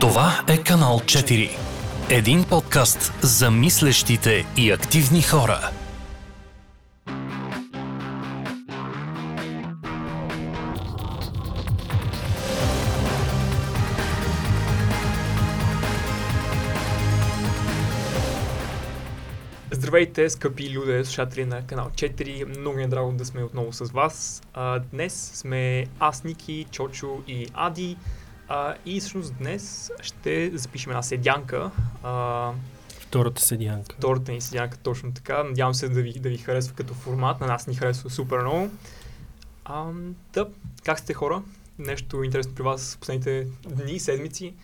[0.00, 1.50] Това е канал 4.
[2.10, 5.70] Един подкаст за мислещите и активни хора.
[19.70, 22.58] Здравейте, скъпи люди, слушатели на канал 4.
[22.58, 24.42] Много е драго да сме отново с вас.
[24.54, 27.96] А, днес сме аз, Ники, Чочо и Ади.
[28.48, 31.70] А, и всъщност днес ще запишем една седянка.
[32.02, 32.52] А,
[33.00, 33.96] Втората седянка.
[33.98, 35.42] втората ни седянка точно така.
[35.42, 37.40] Надявам се да ви, да ви харесва като формат.
[37.40, 38.70] На нас ни харесва супер много.
[39.64, 39.84] А,
[40.32, 40.48] да,
[40.84, 41.42] как сте хора?
[41.78, 44.54] Нещо интересно при вас в последните дни, седмици?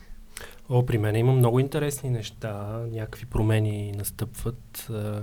[0.68, 2.52] О, при мен има много интересни неща,
[2.90, 5.22] някакви промени настъпват а,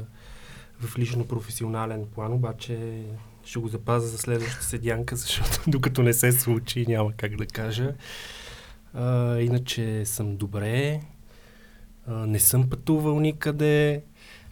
[0.79, 3.03] в лично професионален план, обаче
[3.45, 7.93] ще го запазя за следващата седянка, защото докато не се случи, няма как да кажа.
[8.93, 11.01] А, иначе съм добре,
[12.07, 14.03] а, не съм пътувал никъде,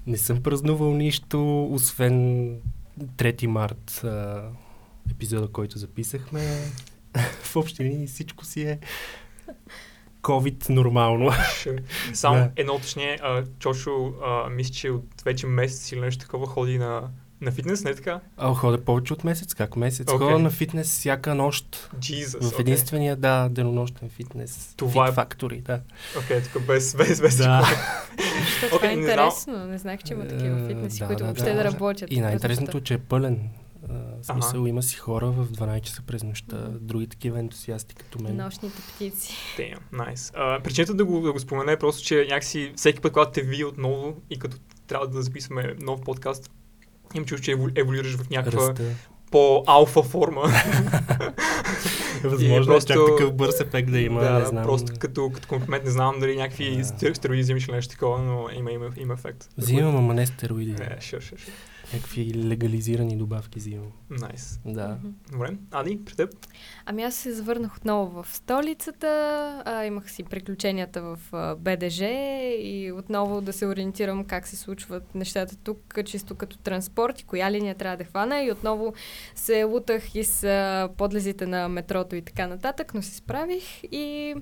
[0.08, 2.56] не съм празнувал нищо, освен
[3.00, 4.44] 3 март а,
[5.12, 6.42] епизода, който записахме.
[7.44, 8.80] в общи линии всичко си е
[10.22, 11.32] COVID нормално.
[12.14, 12.52] Само Да.
[12.56, 13.20] едно уточнение.
[13.60, 17.10] Чошо, а, мисля, че от вече месец или нещо такова ходи на,
[17.42, 18.20] на фитнес, не е така?
[18.38, 19.54] А, ходя повече от месец.
[19.54, 20.12] Как месец?
[20.12, 20.28] Окей.
[20.28, 21.90] Ходя на фитнес всяка нощ.
[22.00, 24.74] Jesus, в единствения, да, денонощен фитнес.
[24.78, 25.82] Това е- Factory, да.
[26.18, 27.62] Окей, okay, тук без, без, без да.
[28.46, 29.12] Защо това Окей, е не знам.
[29.12, 29.68] интересно.
[29.68, 31.56] Не знаех, че има такива Е, фитнеси, да, които да, въобще да.
[31.56, 32.12] да работят.
[32.12, 33.50] И най-интересното е, че е пълен.
[34.22, 34.70] В смисъл, Ага.
[34.70, 38.36] има си хора в 12 часа през нощта, други такива ентусиасти като мен.
[38.38, 39.34] Нощните птици.
[39.58, 40.16] Damn, nice.
[40.16, 43.42] Uh, причината да го, да го спомена е просто, че някакси всеки път, когато те
[43.42, 46.52] видя отново и като трябва да записваме нов подкаст,
[47.16, 48.84] имам чувство, че еволю- еволюираш в някаква Ръста.
[49.32, 50.42] по-алфа форма.
[52.24, 54.64] Възможно е просто- чак такъв бърз ефект да има, да, не знам.
[54.64, 56.84] просто като, като комплимент, не знам дали някакви Да.
[56.86, 59.50] сте- стероиди взимаш или нещо такова, но има, има, има ефект.
[59.58, 60.72] Взимам, ама не стероиди.
[60.74, 61.52] Е, шо, шо, шо.
[61.94, 63.92] Някакви легализирани добавки взимам.
[64.12, 64.60] Nice.
[64.66, 64.98] Да.
[65.32, 65.58] Добре.
[65.72, 66.30] Ади, при теб?
[66.86, 69.08] Ами аз се завърнах отново в столицата,
[69.66, 72.06] а, имах си приключенията в а, БДЖ
[72.60, 77.52] и отново да се ориентирам как се случват нещата тук, чисто като транспорт и коя
[77.52, 78.94] линия трябва да хвана и отново
[79.36, 84.36] се лутах и с а, подлезите на метрото и така нататък, но се справих и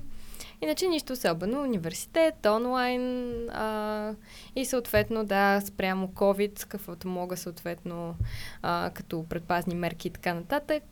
[0.62, 1.62] иначе нищо особено.
[1.62, 4.14] Университет, онлайн а,
[4.56, 8.14] и съответно да, спрямо COVID, каквото мога съответно
[8.62, 10.82] а, като предпазни мерки и така нататък.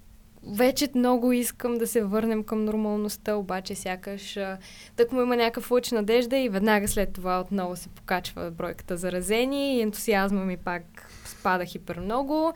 [0.48, 4.58] Вече много искам да се върнем към нормалността, обаче сякаш а,
[4.96, 9.76] тък му има някакъв луч надежда и веднага след това отново се покачва бройката заразени
[9.76, 12.52] и ентусиазма ми пак спада хипер много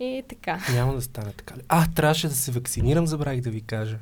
[0.00, 0.58] и така.
[0.72, 1.56] Няма да стане така.
[1.56, 1.60] ли?
[1.68, 3.98] А, трябваше да се вакцинирам, забравих да ви кажа.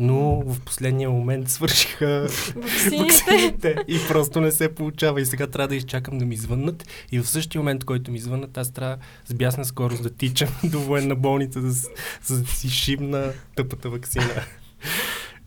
[0.00, 3.76] Но в последния момент свършиха Ваксините.
[3.88, 5.20] и просто не се получава.
[5.20, 6.84] И сега трябва да изчакам да ми звъннат.
[7.12, 10.80] И в същия момент, който ми звъннат, аз трябва с бясна скорост да тичам до
[10.80, 11.88] военна болница, за, с-
[12.24, 14.30] за да си шибна тъпата вакцина.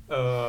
[0.09, 0.47] А,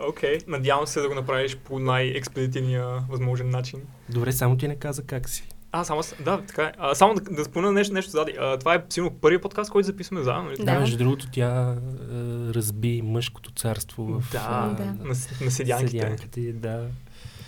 [0.00, 3.80] Окей, надявам се да го направиш по най-експедитивния възможен начин.
[4.08, 5.48] Добре, само ти не каза как си.
[5.76, 6.72] А, само, да, така е.
[6.78, 8.34] А, само да, да спомена нещо, нещо зади.
[8.40, 10.44] А, това е силно първият подкаст, който записваме заедно.
[10.44, 10.56] нали?
[10.56, 10.64] Да.
[10.64, 10.80] Да.
[10.80, 11.74] между другото, тя е,
[12.54, 14.84] разби мъжкото царство в Да, Да.
[14.84, 15.90] На, на седянките.
[15.90, 16.86] седянката и да.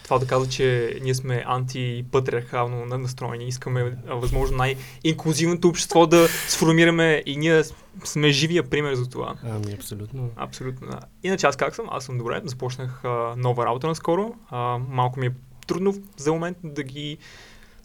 [0.05, 3.45] Това да казва, че ние сме антипатриархално на- настроени.
[3.45, 7.63] Искаме а, възможно най-инклюзивното общество да сформираме и ние
[8.05, 9.35] сме живия пример за това.
[9.45, 10.31] Ами, абсолютно.
[10.37, 10.99] Абсолютно, да.
[11.23, 11.87] Иначе аз как съм?
[11.91, 12.41] Аз съм добре.
[12.45, 14.35] Започнах а, нова работа наскоро.
[14.51, 15.31] А, малко ми е
[15.67, 17.19] трудно за момент да ги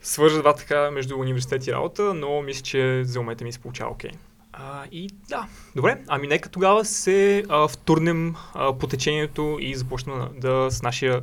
[0.04, 3.92] свържа два така между университет и работа, но мисля, че за момента ми се получава
[3.92, 4.12] окей.
[4.54, 6.02] А, и да, добре.
[6.08, 11.22] Ами нека тогава се а, втурнем а, по течението и започнем да с нашия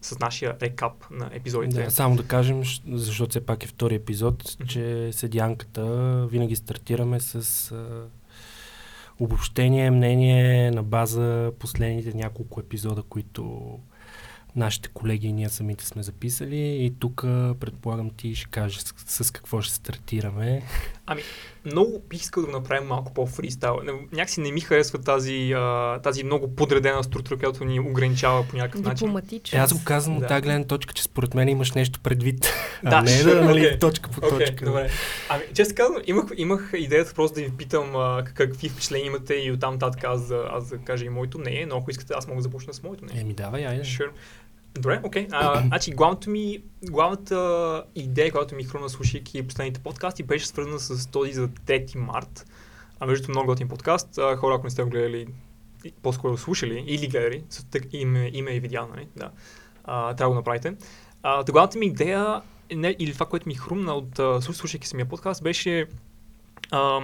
[0.00, 1.84] с нашия рекап на епизодите.
[1.84, 5.82] Да, само да кажем, защото все пак е втори епизод, че седянката
[6.30, 8.04] винаги стартираме с а,
[9.20, 13.78] обобщение, мнение на база последните няколко епизода, които
[14.56, 16.84] нашите колеги и ние самите сме записали.
[16.84, 17.20] И тук
[17.60, 20.62] предполагам ти ще кажеш с, с какво ще стартираме.
[21.64, 23.80] Много бих искал да го направим малко по-фристайл.
[24.12, 28.80] Някакси не ми харесва тази, а, тази много подредена структура, която ни ограничава по някакъв
[28.80, 29.16] начин.
[29.52, 30.20] Е, аз го казвам Да.
[30.20, 32.46] от тази гледна точка, че според мен имаш нещо предвид.
[32.82, 33.78] Да, а не да, нали, окей.
[33.78, 34.64] точка по Окей, точка.
[34.64, 34.90] добре.
[35.28, 39.34] Ами, често казвам, имах, имах идеята просто да ви питам а, как- какви впечатления имате
[39.34, 42.26] и оттам нататък аз, да- аз да кажа и моето мнение, но ако искате, аз
[42.26, 43.22] мога да започна с моето мнение.
[43.22, 43.84] Еми давай, айде.
[43.84, 44.08] Sure.
[44.74, 45.28] Добре, окей.
[45.28, 45.66] Okay.
[45.66, 51.32] Значи, главното ми, главната идея, която ми хрумна слушайки последните подкасти, беше свързана с този
[51.32, 52.46] за 3 март.
[53.00, 54.18] А между много готин подкаст.
[54.18, 55.26] А, хора, ако не сте го гледали,
[56.02, 57.44] по-скоро слушали или гледали,
[57.92, 59.08] име, име и видео, нали?
[59.16, 59.30] Да.
[59.84, 60.74] А, трябва да го направите.
[61.46, 62.42] Тогава ми идея,
[62.74, 65.86] не, или това, което ми хрумна от слушайки самия подкаст, беше
[66.70, 67.00] а,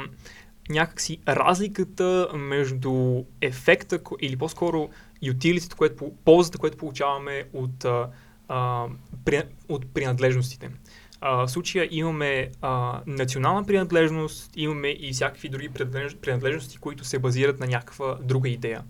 [0.69, 4.89] някакси разликата между ефекта или по-скоро
[5.23, 8.09] utility, което, ползата, което получаваме от, а,
[8.49, 8.87] а,
[9.25, 10.71] при, от принадлежностите.
[11.21, 15.69] А, в случая имаме а, национална принадлежност, имаме и всякакви други
[16.21, 18.85] принадлежности, които се базират на някаква друга идея.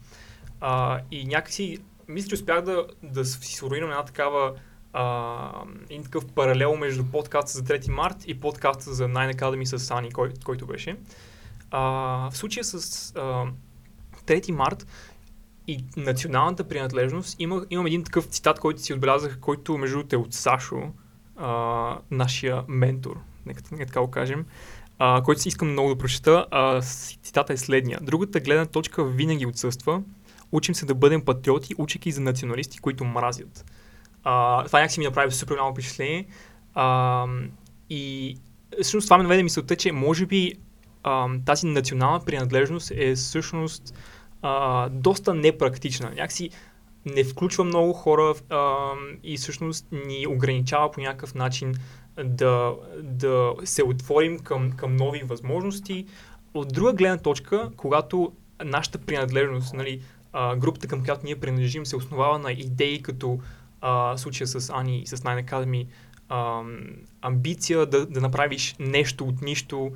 [0.61, 1.79] А, и някакси,
[2.09, 4.55] мисля, че успях да, да си сформирам една такава
[4.93, 5.51] а,
[5.85, 10.13] един такъв паралел между подкаста за 3 март и подкаста за Nine Academy с Сани,
[10.13, 10.97] кой, който беше.
[11.71, 11.81] А,
[12.31, 13.47] в случая с а,
[14.27, 14.87] 3 март
[15.69, 20.19] и националната принадлежност, има, имам един такъв цитат, който си отбелязах, който между другото е
[20.19, 20.82] от Сашо,
[21.37, 23.17] а, нашия ментор,
[23.47, 24.44] нека, нека така го кажем,
[24.99, 26.47] а, който си искам много да прочета.
[26.50, 26.81] А,
[27.23, 27.99] цитата е следния.
[28.03, 30.03] Другата гледна точка винаги отсъства.
[30.53, 33.65] Учим се да бъдем патриоти, учейки за националисти, които мразят.
[34.25, 36.26] А, това някакси ми направи супер много впечатление.
[36.75, 37.26] А,
[37.91, 38.37] и
[38.82, 40.53] всъщност това ме наведе мисълта, че може би
[41.03, 43.94] а, тази национална принадлежност е всъщност
[44.43, 46.11] а, доста непрактична.
[46.11, 46.50] Някакси
[47.06, 48.76] не включва много хора а,
[49.25, 51.75] и всъщност ни ограничава по някакъв начин
[52.25, 56.06] да, да се отворим към, към нови възможности.
[56.55, 58.32] От друга гледна точка, когато
[58.64, 60.00] нашата принадлежност, нали,
[60.32, 63.38] а, групата към която ние принадлежим, се основава на идеи като
[63.81, 65.87] а, случая с Ани и с Nine Academy,
[66.29, 66.62] а,
[67.20, 69.93] амбиция да, да направиш нещо от нищо,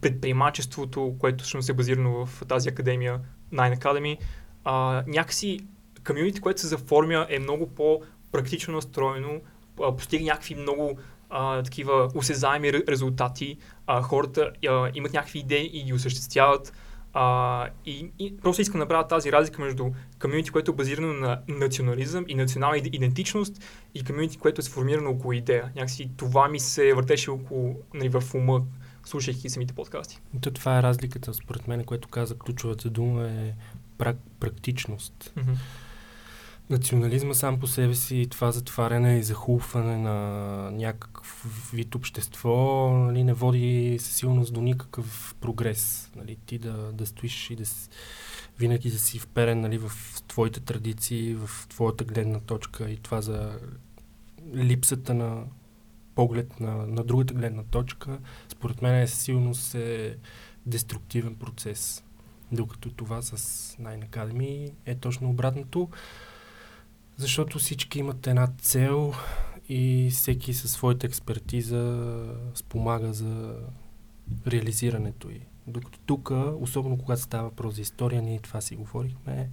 [0.00, 3.20] предприемачеството, което всъщност е базирано в тази академия
[3.52, 4.18] Nine Academy,
[4.64, 5.60] а, някакси
[6.06, 9.40] комьюнити, което се заформя е много по-практично настроено,
[9.82, 10.98] а, постига някакви много
[11.30, 13.56] а, такива осезаеми резултати,
[13.86, 16.72] а, хората а, имат някакви идеи и ги осъществяват.
[17.12, 19.90] А, и, и просто искам да направя тази разлика между
[20.20, 23.64] комьюнити, което е базирано на национализъм и национална идентичност
[23.94, 25.72] и комьюнити, което е сформирано около идея.
[25.76, 28.62] Някакси това ми се въртеше около, нали, в ума,
[29.04, 30.20] слушайки самите подкасти.
[30.40, 33.54] То това е разликата, според мен, което каза ключовата дума е
[33.98, 35.32] прак, практичност.
[35.36, 35.56] Mm-hmm.
[36.70, 41.44] Национализма сам по себе си, това затваряне и захулване на някакъв
[41.74, 46.10] вид общество нали, не води със сигурност до никакъв прогрес.
[46.16, 47.64] Нали, ти да, да стоиш и да
[48.58, 49.92] винаги да си вперен нали, в
[50.28, 53.58] твоите традиции, в твоята гледна точка и това за
[54.54, 55.44] липсата на
[56.14, 58.18] поглед на, на другата гледна точка,
[58.60, 60.16] според мен е сигурност е
[60.66, 62.04] деструктивен процес.
[62.52, 63.36] Докато това с
[63.80, 65.88] Nine Academy е точно обратното,
[67.16, 69.14] защото всички имат една цел
[69.68, 72.24] и всеки със своята експертиза
[72.54, 73.56] спомага за
[74.46, 75.40] реализирането й.
[75.66, 76.30] Докато тук,
[76.60, 79.50] особено когато става въпрос за история, ние това си говорихме,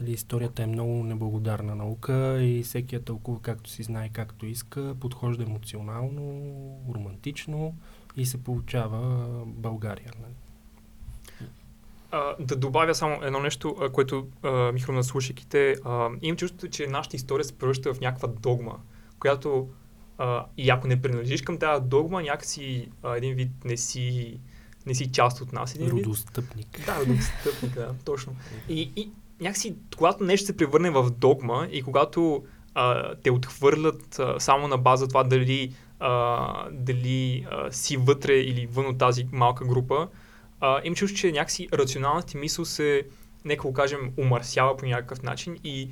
[0.00, 4.94] Нали, историята е много неблагодарна наука и всеки я тълкува както си знае, както иска,
[5.00, 6.24] подхожда емоционално,
[6.94, 7.74] романтично
[8.16, 10.12] и се получава България.
[10.22, 10.34] Нали.
[12.10, 14.28] А, да добавя само едно нещо, което
[14.72, 15.76] ми хрумна слушайките.
[16.22, 18.78] Имам чувството, че нашата история се превръща в някаква догма,
[19.18, 19.68] която
[20.18, 24.38] а, и ако не принадлежиш към тази догма, някакси а, един вид не си,
[24.86, 25.74] не си част от нас.
[25.74, 26.76] Един родостъпник.
[26.76, 26.86] Вид.
[26.86, 28.36] Да, родостъпник, да, точно.
[28.68, 32.44] И, и някакси, когато нещо се превърне в догма и когато
[32.74, 38.66] а, те отхвърлят а, само на база това дали, а, дали а, си вътре или
[38.66, 40.08] вън от тази малка група,
[40.60, 43.02] а, им чувство, че някакси рационалната мисъл се,
[43.44, 45.88] нека го кажем, умърсява по някакъв начин и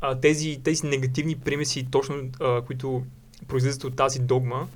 [0.00, 3.02] а, тези, тези негативни примеси, точно а, които
[3.48, 4.68] произлизат от тази догма,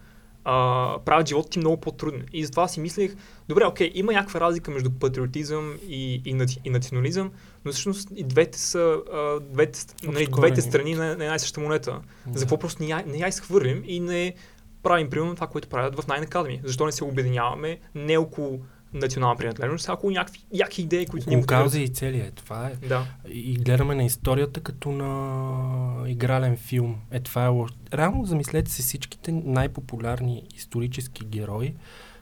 [0.44, 2.26] а, правят живота ти много по-труден.
[2.32, 3.14] И затова си мислех,
[3.48, 7.30] добре, окей, има някаква разлика между патриотизъм и, и, и национализъм,
[7.64, 11.60] но всъщност и двете са а, двете, нали, двете страни на, на една и съща
[11.60, 12.00] монета.
[12.26, 12.38] Да.
[12.38, 14.34] За какво просто не я, не я изхвърлим и не
[14.82, 16.60] правим примерно това, което правят в Nine Academy.
[16.64, 18.60] Защо не се обединяваме не около
[18.94, 22.30] национална принадлежност, а около някакви яки идеи, които ни каузи и цели е.
[22.30, 22.86] Това е.
[22.86, 23.06] Да.
[23.28, 26.96] И гледаме на историята като на игрален филм.
[27.10, 27.74] Е, това е лошо.
[27.94, 31.74] Реално замислете се всичките най-популярни исторически герои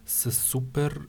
[0.07, 1.01] са супер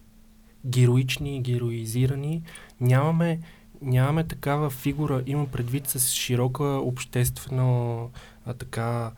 [0.66, 2.44] героични героизирани.
[2.82, 3.40] Нямаме
[3.82, 8.08] нямаме такава фигура, имам предвид с широка обществена
[8.46, 9.12] а, така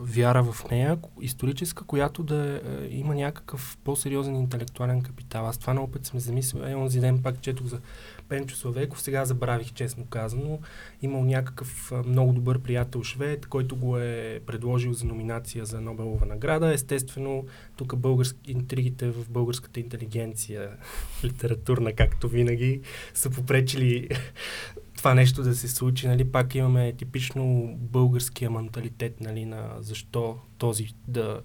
[0.00, 5.46] вяра в нея, историческа, която да е, има някакъв по-сериозен интелектуален капитал.
[5.46, 6.62] Аз това много път съм замислил.
[6.62, 7.80] Е, онзи ден пак четох за
[8.28, 10.58] Пенчо Славейков, сега забравих честно казано,
[11.02, 16.72] имал някакъв много добър приятел швед, който го е предложил за номинация за Нобелова награда.
[16.72, 20.70] Естествено, тук български, интригите в българската интелигенция,
[21.24, 22.80] литературна, както винаги,
[23.14, 24.08] са попречили
[24.96, 26.08] това нещо да се случи.
[26.08, 26.24] Нали?
[26.24, 31.40] Пак имаме типично българския менталитет нали, на защо този да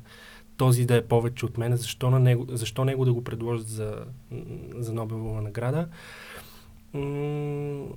[0.58, 4.06] този да е повече от мен, защо, на него, защо него да го предложат за,
[4.76, 5.88] за Нобелова награда.
[6.94, 7.88] М-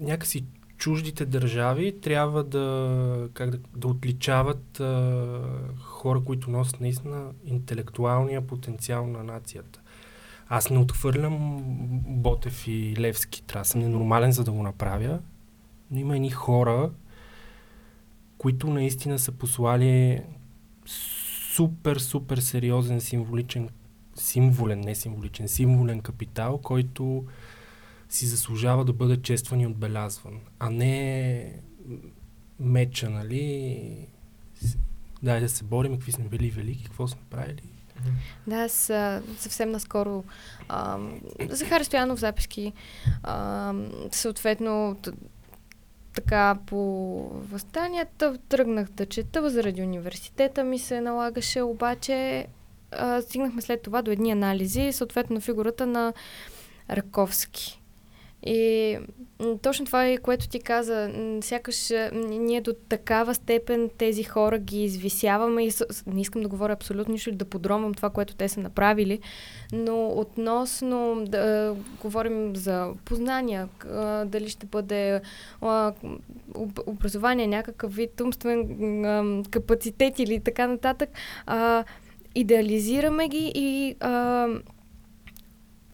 [0.00, 0.44] някакси
[0.76, 5.42] чуждите държави трябва да, как да, да отличават а,
[5.78, 9.80] хора, които носят наистина интелектуалния потенциал на нацията.
[10.48, 11.62] Аз не отхвърлям
[12.06, 13.42] Ботев и Левски.
[13.42, 15.18] Трябва да съм ненормален, за да го направя.
[15.90, 16.90] Но има едни хора,
[18.38, 20.22] които наистина са послали
[21.54, 23.68] супер, супер сериозен символичен,
[24.14, 27.24] символен, не символичен, символен капитал, който
[28.10, 31.54] си заслужава да бъде честван и отбелязван, а не
[32.60, 34.06] меча, нали?
[35.22, 37.62] Дай да се борим, какви сме били велики, какво сме правили.
[38.46, 38.72] Да, аз
[39.38, 40.24] съвсем наскоро
[40.68, 40.98] а,
[41.48, 42.72] Захари Стоянов записки
[43.22, 43.74] а,
[44.10, 44.96] съответно
[46.12, 46.78] така по
[47.28, 52.46] възстанията тръгнах да чета, заради университета ми се налагаше, обаче
[52.92, 56.12] а, стигнахме след това до едни анализи, съответно фигурата на
[56.90, 57.79] Раковски.
[58.46, 58.98] И
[59.62, 61.10] точно това е, което ти каза.
[61.42, 65.72] Сякаш ние до такава степен тези хора ги извисяваме и
[66.06, 69.18] не искам да говоря абсолютно нищо, да подромвам това, което те са направили,
[69.72, 73.68] но относно да говорим за познания,
[74.26, 75.20] дали ще бъде
[76.86, 81.10] образование, някакъв вид умствен капацитет или така нататък,
[82.34, 83.96] идеализираме ги и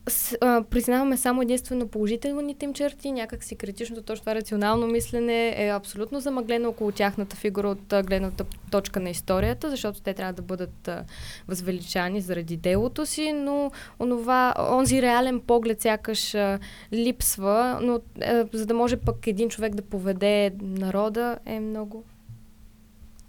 [0.08, 5.68] с, а, признаваме само единствено положителните им черти, някакси критичното, точно това рационално мислене е
[5.68, 10.42] абсолютно замъглено около тяхната фигура от а, гледната точка на историята, защото те трябва да
[10.42, 11.04] бъдат а,
[11.48, 13.70] възвеличани заради делото си, но
[14.00, 16.58] онова, онзи реален поглед сякаш а,
[16.92, 22.04] липсва, но а, за да може пък един човек да поведе народа е много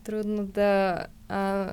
[0.04, 0.98] трудно да
[1.30, 1.68] а,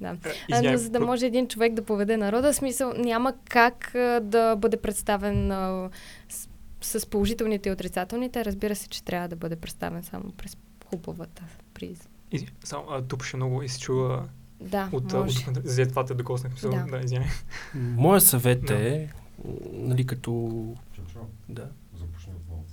[0.00, 0.08] да.
[0.08, 4.20] Е, извиняй, Но за да може един човек да поведе народа, смисъл няма как а,
[4.20, 5.90] да бъде представен а,
[6.28, 6.48] с,
[6.98, 8.44] с положителните и отрицателните.
[8.44, 10.56] Разбира се, че трябва да бъде представен само през
[10.90, 11.42] хубавата
[11.74, 12.08] приз.
[12.32, 12.44] Из...
[12.64, 14.28] Само, а, тупаше много и се чува
[14.60, 15.50] да, от, може.
[15.50, 16.52] от, от за това те докоснах.
[16.62, 17.28] Да, да извиняй.
[17.74, 18.88] Моя съвет да.
[18.88, 19.08] е,
[19.72, 20.30] нали като...
[20.92, 21.68] Чо, Да.
[21.94, 22.64] Започни отново.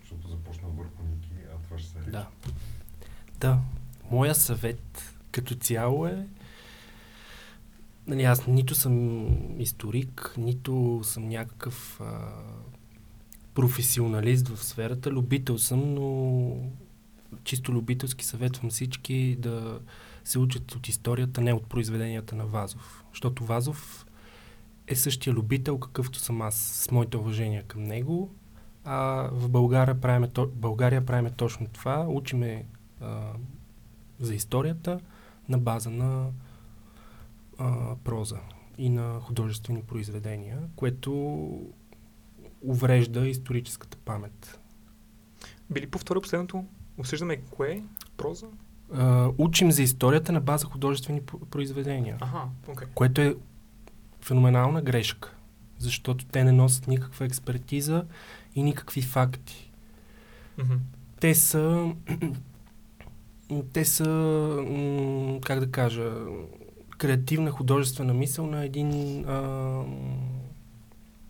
[0.00, 2.26] Защото започна върху Ники, а това ще се Да.
[3.40, 3.58] Да.
[4.10, 6.26] Моя съвет като цяло е
[8.08, 9.26] Нали, аз нито съм
[9.60, 12.32] историк, нито съм някакъв а,
[13.54, 15.10] професионалист в сферата.
[15.10, 16.56] Любител съм, но
[17.44, 19.80] чисто любителски съветвам всички да
[20.24, 23.04] се учат от историята, не от произведенията на Вазов.
[23.12, 24.06] Защото Вазов
[24.86, 28.30] е същия любител, какъвто съм аз, с моите уважения към него.
[28.84, 32.06] А в България правиме, България правиме точно това.
[32.08, 32.64] Учиме
[33.00, 33.32] а,
[34.20, 35.00] за историята
[35.48, 36.26] на база на
[37.58, 38.38] а, проза
[38.78, 41.12] и на художествени произведения, което
[42.62, 44.60] уврежда историческата памет.
[45.70, 46.64] Били повторя последното?
[46.98, 47.70] Осъждаме кое?
[47.70, 47.82] е
[48.16, 48.46] Проза?
[48.94, 52.16] А, учим за историята на база художествени произведения.
[52.20, 52.86] Ага, okay.
[52.94, 53.36] Което е
[54.20, 55.34] феноменална грешка,
[55.78, 58.04] защото те не носят никаква експертиза
[58.54, 59.72] и никакви факти.
[60.58, 60.78] Mm-hmm.
[61.20, 61.92] Те са
[63.72, 64.04] те са,
[65.44, 66.12] как да кажа,
[66.98, 69.84] креативна художествена мисъл на един а,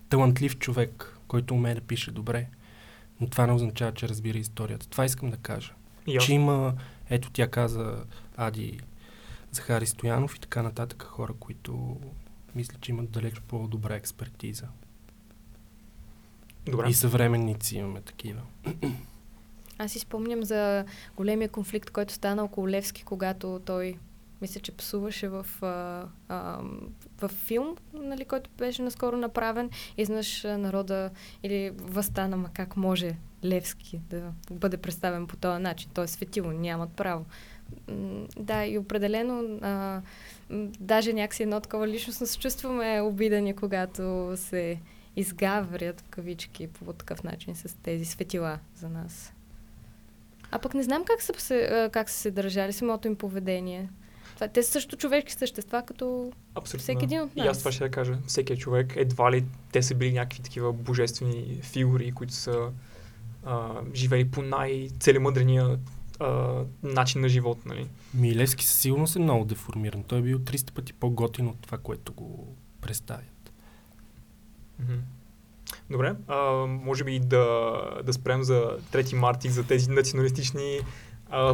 [0.09, 2.47] талантлив човек, който умее да пише добре.
[3.21, 4.89] Но това не означава, че разбира историята.
[4.89, 5.73] Това искам да кажа.
[6.07, 6.21] Йо.
[6.21, 6.73] Че има,
[7.09, 8.03] ето тя каза
[8.37, 8.79] Ади
[9.51, 11.97] Захари Стоянов и така нататък хора, които
[12.55, 14.67] мисля, че имат далеч по-добра експертиза.
[16.65, 16.89] Добре.
[16.89, 18.41] И съвременници имаме такива.
[19.77, 20.85] Аз си спомням за
[21.17, 23.97] големия конфликт, който стана около Левски, когато той
[24.41, 26.61] мисля, че псуваше в, а, а,
[27.21, 29.69] в филм, нали, който беше наскоро направен.
[29.97, 31.09] Изнъж народа
[31.43, 33.15] или възстана, ма как може
[33.45, 35.91] Левски да бъде представен по този начин.
[35.93, 37.25] Той е светило, нямат право.
[38.37, 40.01] Да, и определено а,
[40.79, 44.79] даже някакси едно такова личностно се чувстваме обидани, когато се
[45.15, 49.33] изгаврят кавички по такъв начин с тези светила за нас.
[50.51, 53.89] А пък не знам как са се, как са се държали самото им поведение
[54.39, 56.83] Това, те са също човешки същества, като Абсолютно.
[56.83, 57.57] всеки един от И аз нас.
[57.59, 58.17] това ще я кажа.
[58.27, 62.71] Всеки човек, едва ли те са били някакви такива божествени фигури, които са
[63.45, 65.79] а, живели по най-целемъдрения
[66.19, 67.87] а, начин на живот, нали?
[68.13, 70.03] Милевски със сигурност е много деформиран.
[70.03, 73.51] Той е бил 300 пъти по-готин от това, което го представят.
[74.79, 74.93] Мгм.
[75.89, 80.79] Добре, а, може би да, да спрем за 3 марта и за тези националистични,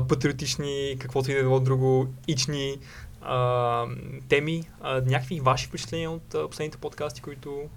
[0.08, 2.77] патриотични, каквото и да е било друго, ични
[3.22, 3.86] а,
[4.29, 4.63] теми.
[4.82, 7.70] А, някакви ваши впечатления от а, последните подкасти, които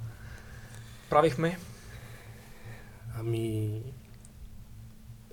[1.11, 1.59] правихме?
[3.19, 3.71] Ами,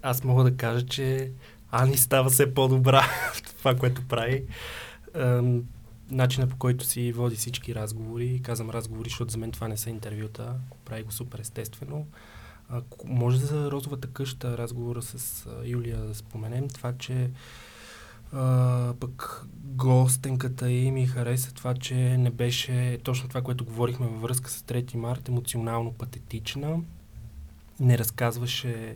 [0.01, 1.31] аз мога да кажа, че
[1.71, 3.01] Ани става все по-добра
[3.33, 4.43] в това, което прави.
[5.13, 5.63] Ам,
[6.11, 9.89] начина по който си води всички разговори, казвам разговори, защото за мен това не са
[9.89, 10.55] интервюта,
[10.85, 12.07] прави го супер естествено.
[12.69, 17.29] Ако може за Розовата къща, разговора с а, Юлия да споменем, това, че
[18.33, 24.21] а, пък гостенката и ми хареса това, че не беше точно това, което говорихме във
[24.21, 26.79] връзка с 3 март, емоционално патетична
[27.79, 28.95] не разказваше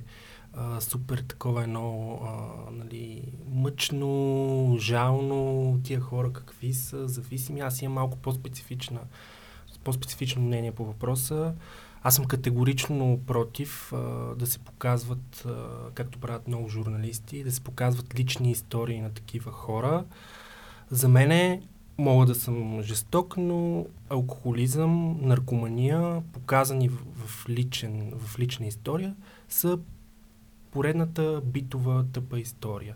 [0.53, 7.59] а, супер такова едно а, нали, мъчно, жално, тия хора какви са, зависими.
[7.59, 8.99] Аз имам малко по-специфична,
[9.83, 11.53] по-специфично мнение по въпроса.
[12.03, 13.97] Аз съм категорично против а,
[14.35, 19.51] да се показват, а, както правят много журналисти, да се показват лични истории на такива
[19.51, 20.05] хора.
[20.91, 21.61] За мен
[21.97, 29.15] мога да съм жесток, но алкохолизъм, наркомания, показани в, в, личен, в лична история,
[29.49, 29.79] са
[30.71, 32.95] поредната битова тъпа история.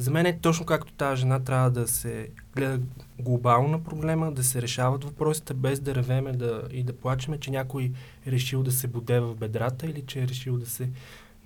[0.00, 2.80] За мен е точно както тази жена трябва да се гледа
[3.18, 7.50] глобално на проблема, да се решават въпросите без да ревеме да, и да плачеме, че
[7.50, 7.92] някой
[8.26, 10.90] е решил да се боде в бедрата или че е решил да се...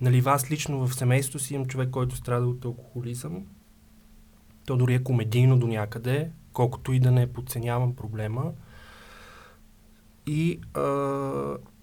[0.01, 3.45] Нали, аз лично в семейството си имам човек, който страда от алкохолизъм.
[4.65, 8.51] То дори е комедийно до някъде, колкото и да не подценявам проблема.
[10.27, 10.81] И а,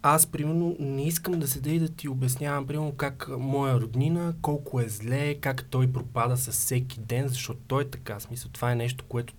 [0.02, 4.80] аз, примерно, не искам да седа и да ти обяснявам, примерно, как моя роднина, колко
[4.80, 8.20] е зле, как той пропада със всеки ден, защото той е така.
[8.20, 9.34] Смисъл, това е нещо, което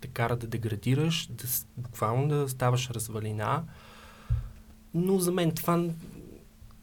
[0.00, 1.44] те кара да деградираш, да,
[1.76, 3.64] буквално да ставаш развалина.
[4.94, 5.84] Но за мен това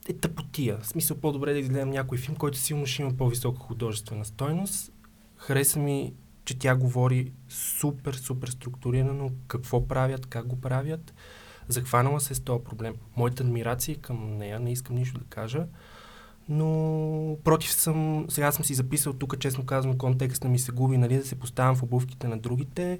[0.09, 0.77] е тъпотия.
[0.77, 4.91] В смисъл по-добре да изгледам някой филм, който силно ще има по-висока художествена стойност.
[5.37, 6.13] Хареса ми,
[6.45, 11.13] че тя говори супер, супер структурирано какво правят, как го правят.
[11.67, 12.95] Захванала се с този проблем.
[13.15, 15.67] Моята адмирация към нея, не искам нищо да кажа,
[16.49, 21.17] но против съм, сега съм си записал тук, честно казвам, контекста ми се губи, нали,
[21.17, 22.99] да се поставям в обувките на другите.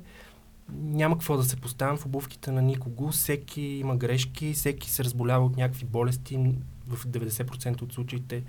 [0.74, 3.12] Няма какво да се поставям в обувките на никого.
[3.12, 6.56] Всеки има грешки, всеки се разболява от някакви болести.
[6.88, 8.44] В 90% от случаите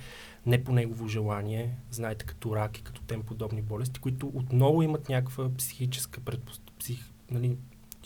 [0.47, 5.09] не по негово желание, знаете, като рак и като тем подобни болести, които отново имат
[5.09, 6.63] някаква психическа предпост...
[6.79, 7.11] псих...
[7.31, 7.57] нали,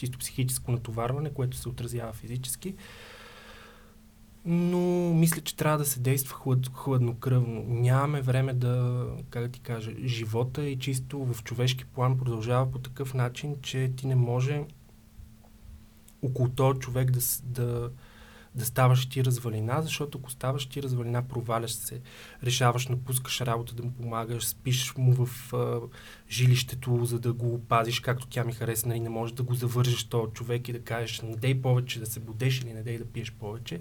[0.00, 2.74] чисто психическо натоварване, което се отразява физически.
[4.44, 7.64] Но мисля, че трябва да се действа хлад, хладнокръвно.
[7.68, 12.78] Нямаме време да, как да ти кажа, живота и чисто в човешки план продължава по
[12.78, 14.64] такъв начин, че ти не може
[16.22, 17.90] около този човек да, да,
[18.54, 22.00] да ставаш ти развалина, защото ако ставаш ти развалина, проваляш се,
[22.44, 25.80] решаваш, напускаш работа да му помагаш, спиш му в а,
[26.30, 30.04] жилището, за да го опазиш, както тя ми хареса, нали, не можеш да го завържеш
[30.04, 33.04] този човек и да кажеш, не дей повече да се будеш или не дей да
[33.04, 33.80] пиеш повече,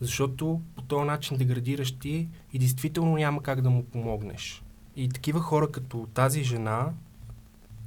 [0.00, 4.62] защото по този начин деградираш ти и действително няма как да му помогнеш.
[4.96, 6.90] И такива хора като тази жена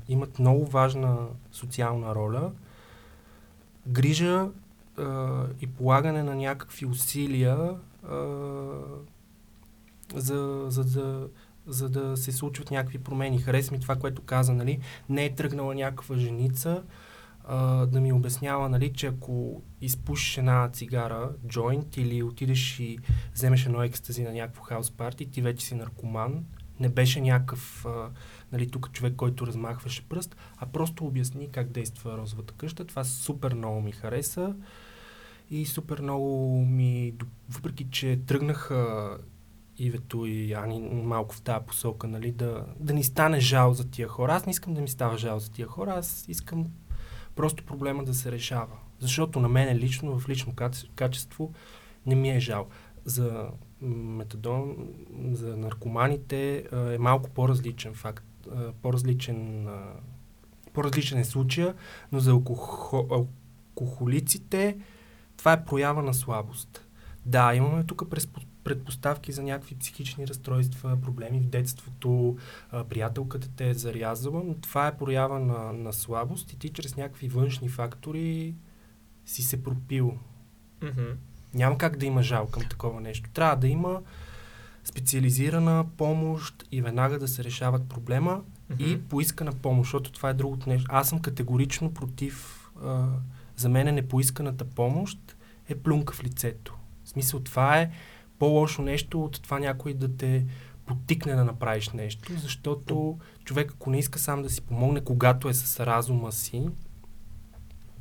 [0.09, 1.17] имат много важна
[1.51, 2.51] социална роля,
[3.87, 4.49] грижа
[5.61, 8.25] и полагане на някакви усилия а,
[10.15, 11.27] за, за, за,
[11.67, 13.39] за да се случват някакви промени.
[13.39, 14.79] Хареса ми това, което каза, нали?
[15.09, 16.83] Не е тръгнала някаква женица
[17.45, 22.99] а, да ми обяснява, нали, че ако изпушиш една цигара, джойнт или отидеш и
[23.33, 26.45] вземеш едно екстази на някакво хаус парти, ти вече си наркоман.
[26.81, 28.09] Не беше някакъв а,
[28.51, 32.85] нали, тук човек, който размахваше пръст, а просто обясни как действа розовата къща.
[32.85, 34.55] Това супер много ми хареса
[35.49, 37.13] и супер много ми,
[37.49, 39.17] въпреки че тръгнаха
[39.77, 44.07] Ивето и Ани малко в тази посока, нали, да, да ни стане жал за тия
[44.07, 44.33] хора.
[44.33, 46.67] Аз не искам да ми става жал за тия хора, аз искам
[47.35, 48.77] просто проблема да се решава.
[48.99, 51.53] Защото на мен лично, в лично каче- качество,
[52.05, 52.67] не ми е жал.
[53.05, 53.47] За
[53.81, 54.75] метадон,
[55.31, 58.25] за наркоманите е малко по-различен факт,
[58.81, 59.67] по-различен,
[60.73, 61.75] по-различен е случая,
[62.11, 64.77] но за алкохо, алкохолиците
[65.37, 66.87] това е проява на слабост.
[67.25, 68.03] Да, имаме тук
[68.63, 72.37] предпоставки за някакви психични разстройства, проблеми в детството,
[72.89, 77.27] приятелката те е зарязала, но това е проява на, на слабост и ти чрез някакви
[77.27, 78.55] външни фактори
[79.25, 80.17] си се пропил.
[80.79, 81.15] Mm-hmm.
[81.53, 83.29] Няма как да има жал към такова нещо.
[83.33, 84.01] Трябва да има
[84.83, 88.83] специализирана помощ и веднага да се решават проблема mm-hmm.
[88.83, 90.87] и поискана помощ, защото това е другото нещо.
[90.91, 92.57] Аз съм категорично против.
[92.83, 93.07] А,
[93.55, 95.35] за мен непоисканата помощ
[95.69, 96.77] е плюнка в лицето.
[97.03, 97.91] В смисъл, това е
[98.39, 100.45] по-лошо нещо от това някой да те
[100.85, 105.53] потикне да направиш нещо, защото човек, ако не иска сам да си помогне, когато е
[105.53, 106.69] с разума си,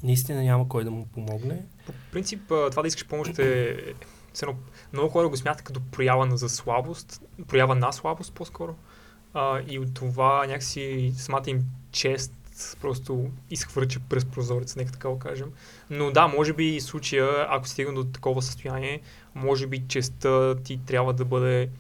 [0.03, 1.63] наистина няма кой да му помогне.
[1.93, 3.77] По принцип, това да искаш помощ е...
[4.35, 4.55] Сено,
[4.93, 8.75] много хора го смятат като проява на за слабост, проява на слабост по-скоро.
[9.35, 12.33] А, и от това някакси самата им чест
[12.81, 15.53] просто изхвърча през прозореца, нека така го кажем.
[15.91, 19.01] Но да, може би случая, ако стигна до такова състояние,
[19.35, 21.71] може би честа ти трябва да бъде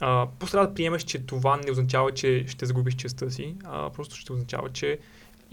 [0.00, 3.90] а, просто трябва да приемеш, че това не означава, че ще загубиш честа си, а
[3.90, 4.98] просто ще означава, че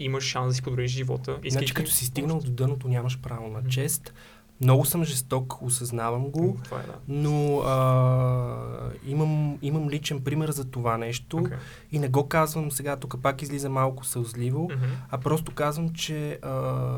[0.04, 1.38] имаш шанс да си подобриш живота.
[1.50, 4.14] Значи, като си стигнал до дъното, нямаш право на чест.
[4.60, 6.94] Много съм жесток, осъзнавам го, Това е, да.
[7.08, 11.56] но а, имам, имам личен пример за това нещо Okay.
[11.92, 14.84] и не го казвам сега, тук пак излиза малко сълзливо, Мгм.
[15.10, 16.92] а просто казвам, че а,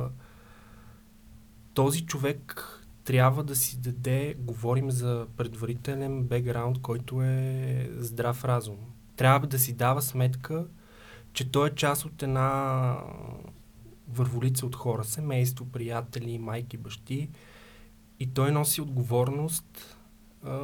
[1.74, 2.68] този човек
[3.04, 8.76] трябва да си даде, говорим за предварителен бекграунд, който е здрав разум.
[9.16, 10.66] Трябва да си дава сметка,
[11.34, 12.96] че той е част от една
[14.08, 17.28] върволица от хора, семейство, приятели, майки, бащи
[18.20, 19.98] и той носи отговорност
[20.44, 20.58] а,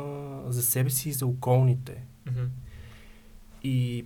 [0.46, 2.02] за себе си и за околните.
[2.26, 2.44] Мгм.
[3.62, 4.04] И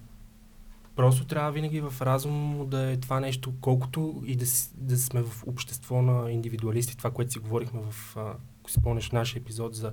[0.96, 5.44] просто трябва винаги в разум да е това нещо, колкото и да, да сме в
[5.46, 9.92] общество на индивидуалисти, това, което си говорихме в, ако си спомняш, нашия епизод за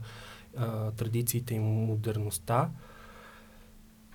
[0.57, 2.69] а, традициите и модерността.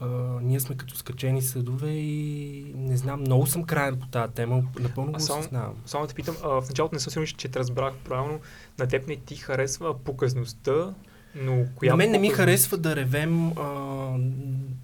[0.00, 0.06] А,
[0.42, 2.32] ние сме като скачени съдове и
[2.76, 5.74] не знам, много съм краен по тази тема, напълно го А само- осъзнавам.
[5.86, 8.40] Само те питам, а, в началото не съм сигурен, че те разбрах правилно.
[8.78, 10.94] На теб не ти харесва показността,
[11.34, 14.18] но коя На мен не ми харесва да ревем, а,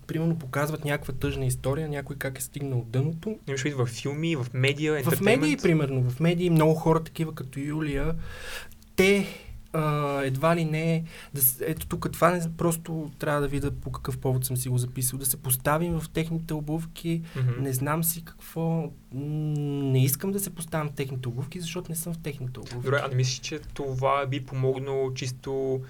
[0.06, 3.38] примерно показват някаква тъжна история, някой как е стигнал дъното.
[3.48, 7.60] Имаш вид в филми, в медиа, В медии, примерно, в медии много хора, такива като
[7.60, 8.14] Юлия,
[8.96, 9.26] те
[9.72, 9.82] а,
[10.22, 11.04] едва ли не,
[11.34, 14.78] да, ето тук това не, просто трябва да видя по какъв повод съм си го
[14.78, 17.62] записал, да се поставим в техните обувки, Мгм.
[17.62, 22.12] не знам си какво, не искам да се поставям в техните обувки, защото не съм
[22.14, 22.76] в техните обувки.
[22.76, 25.80] Добре, а не мислиш, че това би помогнало чисто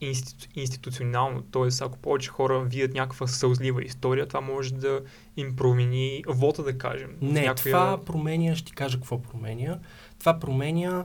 [0.00, 0.46] институ...
[0.56, 1.42] институционално?
[1.42, 5.00] Тоест, ако повече хора видят някаква сълзлива история, това може да
[5.36, 7.10] им промени вота, да кажем.
[7.22, 9.78] Не, някоя- това променя, ще ти кажа какво променя.
[10.18, 11.04] Това променя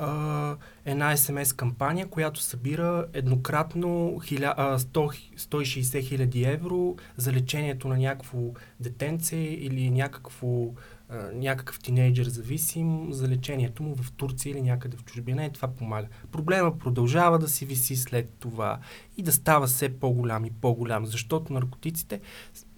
[0.00, 7.88] а, една СМС кампания, която събира еднократно хиля, а, 100, 160 хиляди евро за лечението
[7.88, 8.38] на някакво
[8.80, 10.66] детенце или някакво,
[11.08, 15.68] а, някакъв тинейджър зависим за лечението му в Турция или някъде в чужбина и това
[15.68, 16.08] помага.
[16.32, 18.78] Проблема продължава да си виси след това
[19.16, 22.20] и да става все по-голям и по-голям, защото наркотиците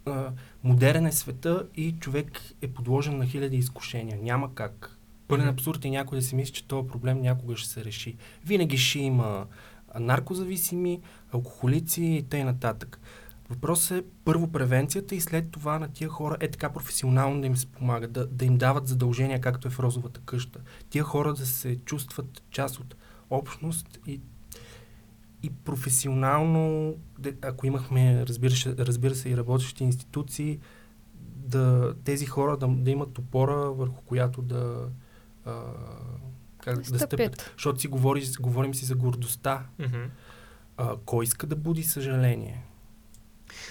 [0.07, 0.33] а,
[0.65, 4.19] модерен е света и човек е подложен на хиляди изкушения.
[4.23, 4.99] Няма как.
[5.33, 8.17] Пълен абсурд и някой да си мисли, че този проблем някога ще се реши.
[8.47, 9.47] Винаги ще има
[10.01, 11.01] наркозависими,
[11.33, 12.75] алкохолици и т.н.
[13.51, 17.57] Въпросът е първо превенцията и след това на тия хора е така професионално да им
[17.57, 20.61] се помага, да, да им дават задължения, както е в розовата къща.
[20.91, 22.97] Тия хора да се чувстват част от
[23.31, 24.21] общност и,
[25.43, 26.95] и професионално,
[27.43, 30.59] ако имахме, разбира се, разбира се, и работещи институции,
[31.37, 34.89] да, тези хора да, да имат опора, върху която да,
[35.45, 35.63] а,
[36.59, 37.53] как, да стъпят.
[37.57, 39.63] Защото си говори, говорим си за гордостта.
[39.79, 40.03] Мгм.
[40.77, 42.63] А, кой иска да буди съжаление?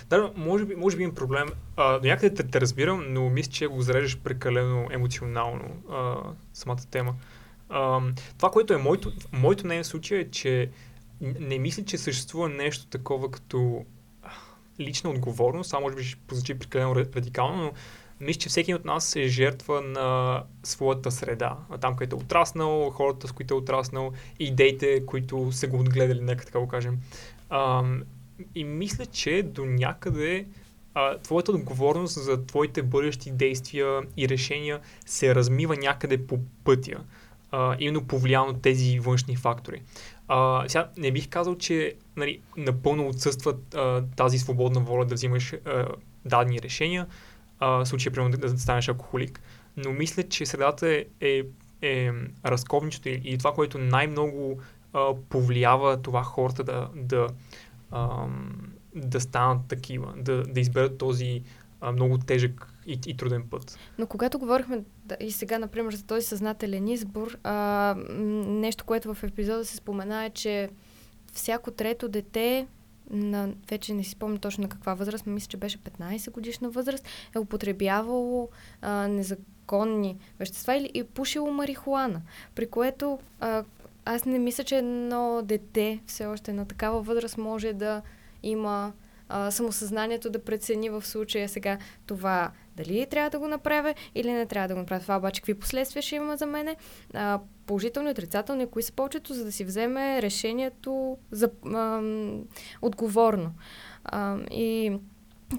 [0.09, 1.47] Да, може би, може би има проблем.
[1.77, 6.15] А, до някъде те, те разбирам, но мисля, че го зареждаш прекалено емоционално а,
[6.53, 7.15] самата тема.
[7.69, 8.01] А,
[8.37, 10.69] това, което е моето, моето мнение в случая е, че
[11.21, 13.85] не мисля, че съществува нещо такова като
[14.79, 15.69] лична отговорност.
[15.69, 17.71] Само може би ще прозвучи прекалено ра- радикално, но
[18.21, 21.57] мисля, че всеки от нас е жертва на своята среда.
[21.81, 26.45] Там, където е отраснал, хората, с които е отраснал, идеите, които са го отгледали, нека
[26.45, 26.97] така го кажем.
[28.55, 30.45] И мисля, че до някъде
[31.23, 37.03] твоята отговорност за твоите бъдещи действия и решения се размива някъде по пътя.
[37.53, 39.81] А, именно повлияно от тези външни фактори.
[40.27, 45.53] А, сега не бих казал, че нали, напълно отсъства а, тази свободна воля да взимаш
[45.53, 45.87] а,
[46.25, 47.07] дадени решения,
[47.61, 49.41] а, случая, примерно, да, станеш алкохолик.
[49.77, 51.43] Но мисля, че средата е, е,
[51.81, 52.11] е
[52.45, 54.59] разковничето и, и това, което най-много
[54.93, 57.27] а, повлиява това хората да, да
[57.91, 61.43] ам, да станат такива, да, да изберат този
[61.81, 63.79] а, много тежък и, и труден път.
[63.97, 67.95] Но когато говорихме да, и сега, например, за този съзнателен избор, а,
[68.47, 70.69] нещо, което в епизода се спомена е, че
[71.33, 72.67] всяко трето дете
[73.09, 77.07] на, вече не си спомня точно на каква възраст, мисля, че беше 15 годишна възраст,
[77.35, 78.49] е употребявало
[78.81, 82.21] а, незаконни вещества или е пушило марихуана,
[82.55, 83.63] при което а,
[84.05, 88.01] аз не мисля, че едно дете все още на такава възраст може да
[88.43, 88.93] има
[89.29, 94.45] а, самосъзнанието да прецени в случая сега това дали трябва да го направя или не
[94.45, 95.01] трябва да го направя.
[95.01, 96.75] Това обаче какви последствия ще има за мене,
[97.13, 97.39] а,
[97.71, 102.01] положителни, отрицателни, кои са повечето, за да си вземе решението за, а,
[102.81, 103.51] отговорно.
[104.03, 104.97] А, и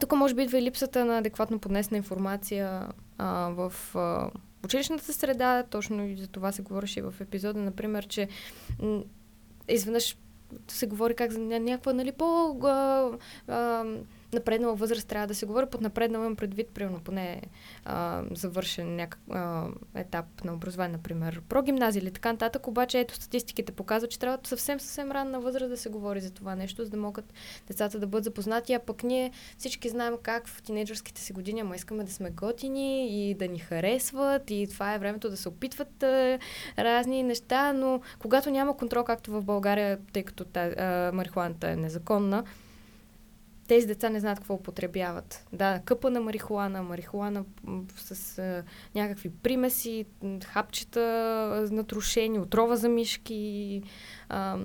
[0.01, 4.31] тук може би идва и липсата на адекватно поднесена информация а, в а,
[4.65, 8.29] училищната среда, точно и за това се говореше и в епизода, например, че
[8.83, 9.03] м-
[9.69, 10.17] изведнъж
[10.69, 12.57] се говори как за някаква, нали, по...
[12.63, 13.11] А,
[13.49, 13.85] а,
[14.33, 15.67] напреднала възраст трябва да се говори.
[15.67, 17.43] Под напреднала имам предвид, примерно, поне
[17.85, 22.69] а, завършен някакъв етап на образование, например, прогимназия или така нататък.
[22.69, 26.55] Обаче, ето, статистиките показват, че трябва съвсем, съвсем ранна възраст да се говори за това
[26.55, 27.33] нещо, за да могат
[27.69, 28.73] децата да бъдат запознати.
[28.73, 33.09] А пък ние всички знаем как в тинейджърските си години, ама искаме да сме готини
[33.31, 36.39] и да ни харесват и това е времето да се опитват а,
[36.79, 40.45] разни неща, но когато няма контрол, както в България, тъй като
[41.13, 42.45] марихуаната е незаконна,
[43.69, 45.47] тези деца не знаят какво употребяват.
[45.53, 47.45] Да, къпа на марихуана, марихуана
[47.97, 50.05] с а, някакви примеси,
[50.45, 53.83] хапчета натрушени, отрова за мишки.
[54.29, 54.59] А,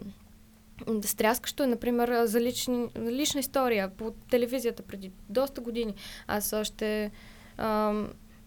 [1.02, 5.96] Стряскащо е, например, за лични, лична история по телевизията преди доста години.
[6.28, 7.12] Аз още
[7.58, 7.94] а,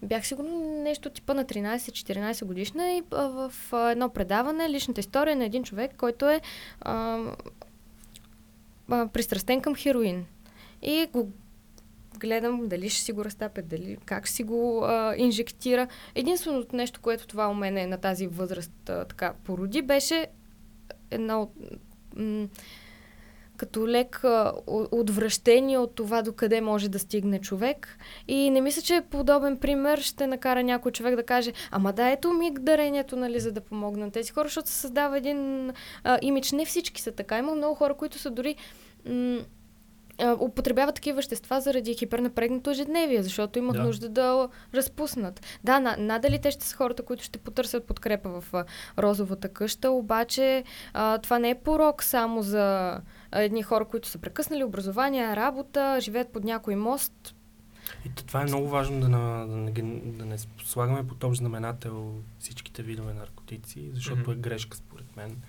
[0.01, 5.35] бях сигурно нещо типа на 13-14 годишна и а, в а, едно предаване личната история
[5.35, 6.41] на един човек, който е
[6.81, 7.19] а,
[8.89, 10.25] а, пристрастен към хероин.
[10.81, 11.31] И го
[12.19, 15.87] гледам дали ще си го разтапя, дали, как ще си го а, инжектира.
[16.15, 20.27] Единственото нещо, което това у мен е на тази възраст а, така породи, беше
[21.11, 21.51] едно
[22.15, 22.47] м-
[23.57, 27.97] като лек а, отвращение от това до къде може да стигне човек.
[28.27, 32.33] И не мисля, че подобен пример ще накара някой човек да каже, ама да, ето
[32.33, 35.71] ми дарението, нали, за да помогна на тези хора, защото се създава един
[36.03, 36.51] а, имидж.
[36.51, 37.37] Не всички са така.
[37.37, 38.55] Има много хора, които са дори
[39.05, 39.39] м-
[40.39, 43.83] употребяват такива вещества заради хипернапрегнато ежедневие, защото имат да.
[43.83, 45.45] нужда да разпуснат.
[45.63, 48.65] Да, на, надали те ще са хората, които ще потърсят подкрепа в а,
[48.97, 52.99] розовата къща, обаче а, това не е порок само за
[53.31, 57.35] а, едни хора, които са прекъснали образование, работа, живеят под някой мост.
[58.05, 59.71] И това е много важно да, на, да, не,
[60.05, 64.33] да не слагаме под общ знаменател всичките видове наркотици, защото mm-hmm.
[64.33, 65.41] е грешка според мен.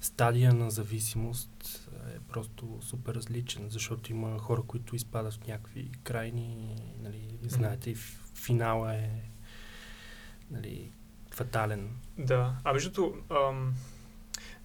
[0.00, 6.76] Стадия на зависимост е просто супер различен, защото има хора, които изпадат в някакви крайни,
[7.02, 7.94] нали, знаете,
[8.34, 9.10] финала е
[10.50, 10.92] нали,
[11.30, 11.90] фатален.
[12.18, 13.12] Да, а между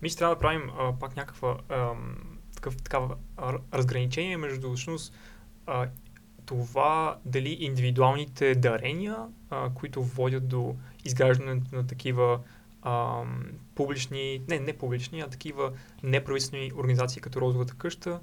[0.02, 2.16] мисля, трябва да правим а, пак някаква ам,
[2.56, 3.18] такъв, такава
[3.74, 5.14] разграничение между всъщност
[5.66, 5.88] а,
[6.46, 9.18] това дали индивидуалните дарения,
[9.50, 10.76] а, които водят до
[11.06, 12.40] изграждането на такива
[12.84, 13.24] а,
[13.76, 15.72] публични, не, не публични, а такива
[16.04, 18.20] неправителствени организации като Розовата къща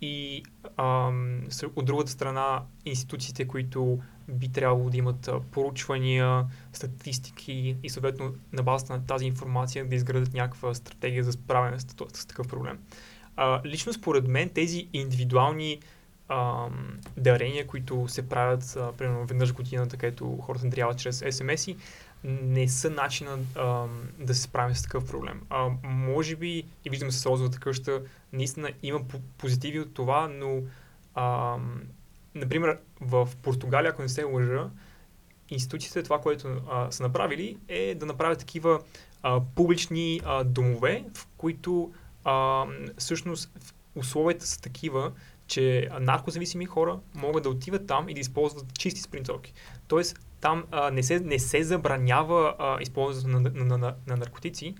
[0.00, 0.42] и
[0.76, 1.12] а,
[1.76, 3.98] от другата страна институциите, които
[4.28, 10.34] би трябвало да имат поручвания, статистики и съответно на базата на тази информация да изградат
[10.34, 12.78] някаква стратегия за справяне с, с такъв проблем.
[13.36, 15.80] А, лично според мен тези индивидуални
[16.28, 16.68] а,
[17.16, 21.76] дарения, които се правят а, примерно веднъж годината, където хората даряват чрез СМС-и,
[22.24, 23.86] не са начина а,
[24.18, 25.40] да се справим с такъв проблем.
[25.50, 29.00] А, може би, и виждаме с розовата къща, наистина има
[29.38, 30.62] позитиви от това, но
[31.14, 31.56] а,
[32.34, 34.70] например в Португалия, ако не се лъжа,
[35.50, 38.80] институциите, това, което а, са направили, е да направят такива
[39.22, 41.92] а, публични а, домове, в които
[42.24, 42.64] а,
[42.98, 43.50] всъщност
[43.94, 45.12] условията са такива,
[45.46, 49.52] че наркозависими хора могат да отиват там и да използват чисти спринцовки.
[49.88, 54.16] Тоест, там а, не, се, не се забранява а, използването на, на, на, на, на
[54.16, 54.74] наркотици,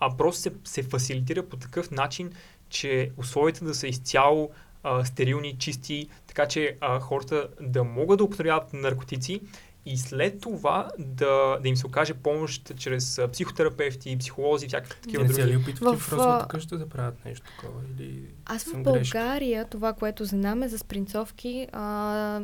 [0.00, 2.32] а просто се, се фасилитира по такъв начин,
[2.68, 4.50] че условията да са изцяло
[4.82, 9.40] а, стерилни, чисти, така че а, хората да могат да употребяват наркотици
[9.86, 15.42] и след това да, да им се окаже помощ чрез психотерапевти, психолози, всякакви такива други.
[15.42, 17.80] Не ли опитват в, в къща да правят нещо такова?
[17.98, 19.70] Или Аз в България, грешка?
[19.70, 22.40] това, което знаме за спринцовки, а,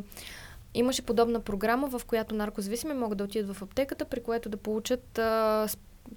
[0.73, 5.17] Имаше подобна програма, в която наркозависими могат да отидат в аптеката, при което да получат
[5.17, 5.67] а,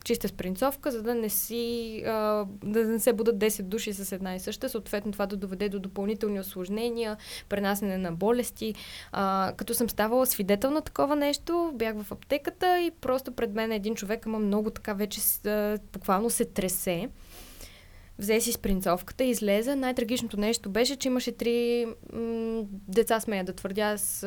[0.04, 4.34] чиста спринцовка, за да не си, а, да не се будат 10 души с една
[4.34, 7.16] и съща, съответно това да доведе до допълнителни осложнения,
[7.48, 8.74] пренасене на болести.
[9.12, 13.72] А, като съм ставала свидетел на такова нещо, бях в аптеката и просто пред мен
[13.72, 17.08] един човек, ама много така вече а, буквално се тресе
[18.18, 19.74] взе си спринцовката, излезе.
[19.74, 23.82] Най-трагичното нещо беше, че имаше три м- деца, смея да твърдя.
[23.82, 24.26] Аз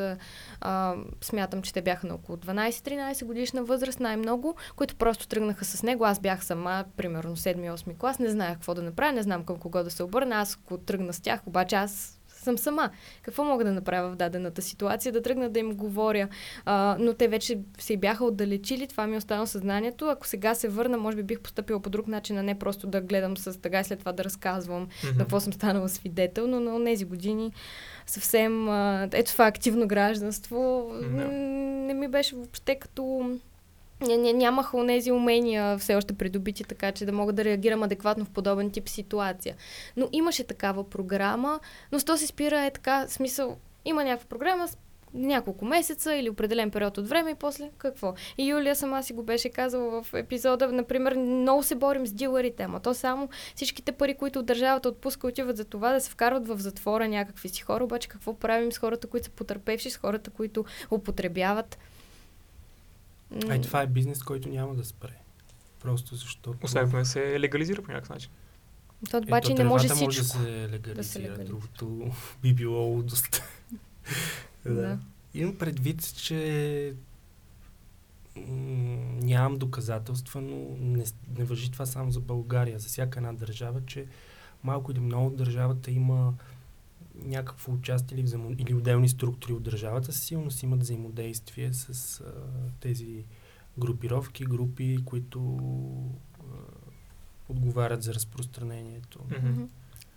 [0.60, 5.82] а, смятам, че те бяха на около 12-13 годишна възраст, най-много, които просто тръгнаха с
[5.82, 6.04] него.
[6.04, 9.82] Аз бях сама, примерно 7-8 клас, не знаех какво да направя, не знам към кого
[9.82, 10.36] да се обърна.
[10.36, 12.90] Аз ако тръгна с тях, обаче аз съм сама.
[13.22, 15.12] Какво мога да направя в дадената ситуация?
[15.12, 16.28] Да тръгна да им говоря.
[16.64, 20.06] А, но те вече се бяха отдалечили, това ми е останало съзнанието.
[20.06, 23.00] Ако сега се върна, може би бих поступила по друг начин, а не просто да
[23.00, 25.12] гледам с тъга и след това да разказвам mm-hmm.
[25.12, 26.46] на какво съм станала свидетел.
[26.46, 27.52] Но на тези години
[28.06, 31.30] съвсем, а, ето това активно гражданство mm-hmm.
[31.86, 33.30] не ми беше въобще като
[34.34, 38.70] нямаха онези умения все още придобити, така че да мога да реагирам адекватно в подобен
[38.70, 39.56] тип ситуация.
[39.96, 41.60] Но имаше такава програма,
[41.92, 44.68] но с то се спира е така, смисъл, има някаква програма,
[45.14, 48.14] няколко месеца или определен период от време и после какво.
[48.38, 52.62] И Юлия сама си го беше казала в епизода, например, много се борим с дилърите,
[52.62, 56.58] ама то само всичките пари, които държавата отпуска, отиват за това да се вкарват в
[56.58, 60.64] затвора някакви си хора, обаче какво правим с хората, които са потърпевши, с хората, които
[60.90, 61.78] употребяват.
[63.48, 65.16] А и това е бизнес, който няма да спре.
[65.80, 66.54] Просто защото...
[66.62, 68.30] Освен ако не се легализира по някакъв начин.
[69.10, 70.04] То обаче не може всичко.
[70.04, 70.94] може да се легализира.
[70.94, 71.44] Да се легализира.
[71.44, 72.10] Другото
[72.42, 73.42] би било доста...
[74.64, 74.74] да.
[74.74, 74.98] да.
[75.34, 76.94] Имам предвид, че
[79.22, 81.04] нямам доказателства, но не,
[81.38, 84.06] не въжи това само за България, за всяка една държава, че
[84.64, 86.34] малко или много държавата има
[87.14, 92.32] някакво участие или, взаимо, или отделни структури от държавата със сигурност имат взаимодействие с а,
[92.80, 93.24] тези
[93.78, 95.58] групировки, групи, които
[96.40, 96.42] а,
[97.48, 99.18] отговарят за разпространението.
[99.18, 99.66] Mm-hmm.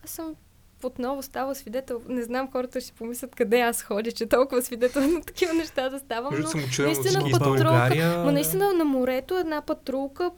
[0.03, 0.35] Аз съм
[0.83, 2.01] отново става свидетел.
[2.07, 5.99] Не знам, хората ще помислят къде аз ходя, че толкова свидетел на такива неща да
[5.99, 6.33] ставам.
[6.33, 8.23] Но наистина патрулка.
[8.25, 10.31] Ма наистина на морето една патрулка,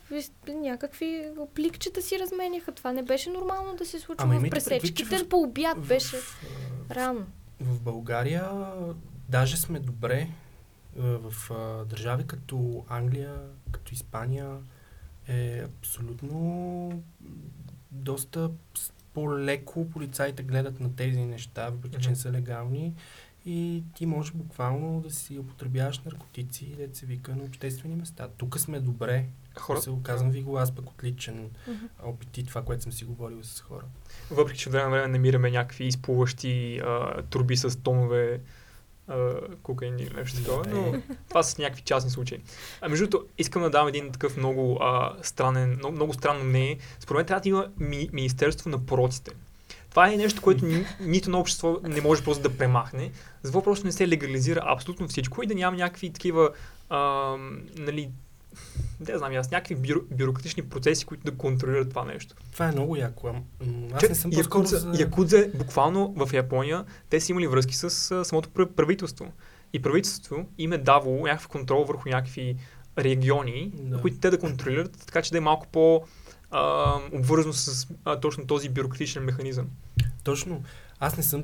[0.48, 2.72] някакви пликчета си разменяха.
[2.72, 5.18] Това не беше нормално да се случва Ама в пресечките.
[5.18, 5.30] В...
[5.30, 5.88] По обяд в...
[5.88, 6.42] беше в...
[6.92, 7.26] рано.
[7.62, 8.52] В България
[9.30, 10.28] даже сме добре
[10.98, 13.36] в а, държави като Англия,
[13.72, 14.58] като Испания
[15.28, 17.04] е абсолютно
[17.92, 18.50] доста
[19.16, 22.94] по-леко полицаите гледат на тези неща, въпреки че не са легални
[23.46, 28.28] и ти можеш буквално да си употребяваш наркотици и да се вика на обществени места.
[28.38, 29.26] Тук сме добре.
[29.58, 29.82] Хора...
[29.82, 31.90] Се оказвам ви го аз пък отличен mm-hmm.
[32.04, 33.86] опит и това, което съм си говорил с хора.
[34.32, 38.42] Въпреки, че от време време намираме някакви изплуващи а, турби с тонове
[39.64, 42.40] кокаин или нещо такова, но това са някакви частни случаи.
[42.82, 46.78] А между другото, искам да дам един такъв много а, странен, много, много странно мнение.
[47.00, 49.32] Според мен трябва да има ми, Министерство на пороците.
[49.90, 53.12] Това е нещо, което ни, нито на общество не може просто да премахне.
[53.44, 56.50] Затова просто не се легализира абсолютно всичко и да няма някакви такива
[56.90, 57.00] а,
[57.78, 58.10] нали,
[59.10, 62.36] не знам аз, някакви бюро, бюрократични процеси, които да контролират това нещо.
[62.52, 63.36] Това е много яко.
[63.94, 64.92] Аз Че, не съм Якудза, за...
[65.00, 69.32] Якудза, буквално в Япония, те са имали връзки с а, самото правителство.
[69.74, 72.56] И правителството им е давало някакъв контрол върху някакви
[72.98, 74.02] региони, да.
[74.02, 76.04] които те да контролират, така че да е малко по
[76.52, 79.68] а, обвързано с а, точно този бюрократичен механизъм.
[80.24, 80.64] Точно.
[81.00, 81.44] Аз не съм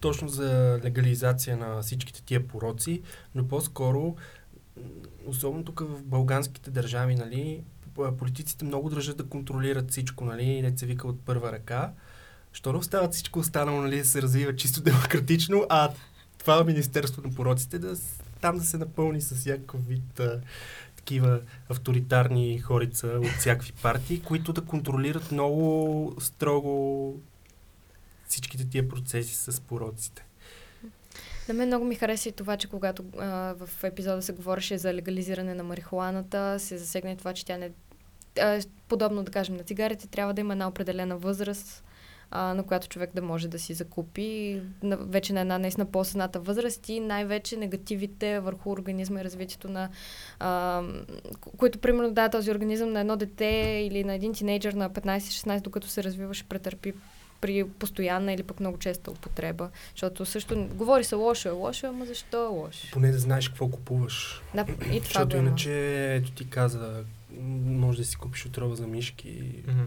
[0.00, 3.02] точно за легализация на всичките тия пороци,
[3.34, 4.16] но по-скоро
[5.26, 7.62] особено тук в балганските държави, нали,
[8.18, 11.92] политиците много държат да контролират всичко, нали, не се вика от първа ръка.
[12.52, 15.90] Що не остават всичко останало, нали, да се развива чисто демократично, а
[16.38, 17.96] това Министерство на пороците да
[18.40, 20.40] там да се напълни с всякакъв вид а,
[20.96, 27.14] такива авторитарни хорица от всякакви партии, които да контролират много строго
[28.28, 30.24] всичките тия процеси с пороците.
[31.48, 34.94] На мен много ми хареса и това, че когато а, в епизода се говореше за
[34.94, 37.70] легализиране на марихуаната, се засегне това, че тя не...
[38.40, 41.84] А, подобно да кажем на цигарите, трябва да има една определена възраст,
[42.30, 44.62] а, на която човек да може да си закупи.
[44.82, 49.88] На, вече на една наистина по-съзната възраст и най-вече негативите върху организма и развитието на
[50.38, 50.82] а,
[51.56, 55.88] които примерно да, този организъм на едно дете или на един тинейджър на 15-16, докато
[55.88, 56.92] се развиваше, претърпи
[57.40, 59.70] при постоянна или пък много честа употреба.
[59.90, 62.86] Защото също говори се лошо е лошо, ама защо е лошо?
[62.92, 64.42] Поне да знаеш какво купуваш.
[64.54, 67.04] Да, и това Защото иначе, ето ти каза,
[67.64, 69.86] може да си купиш отрова за мишки и mm-hmm.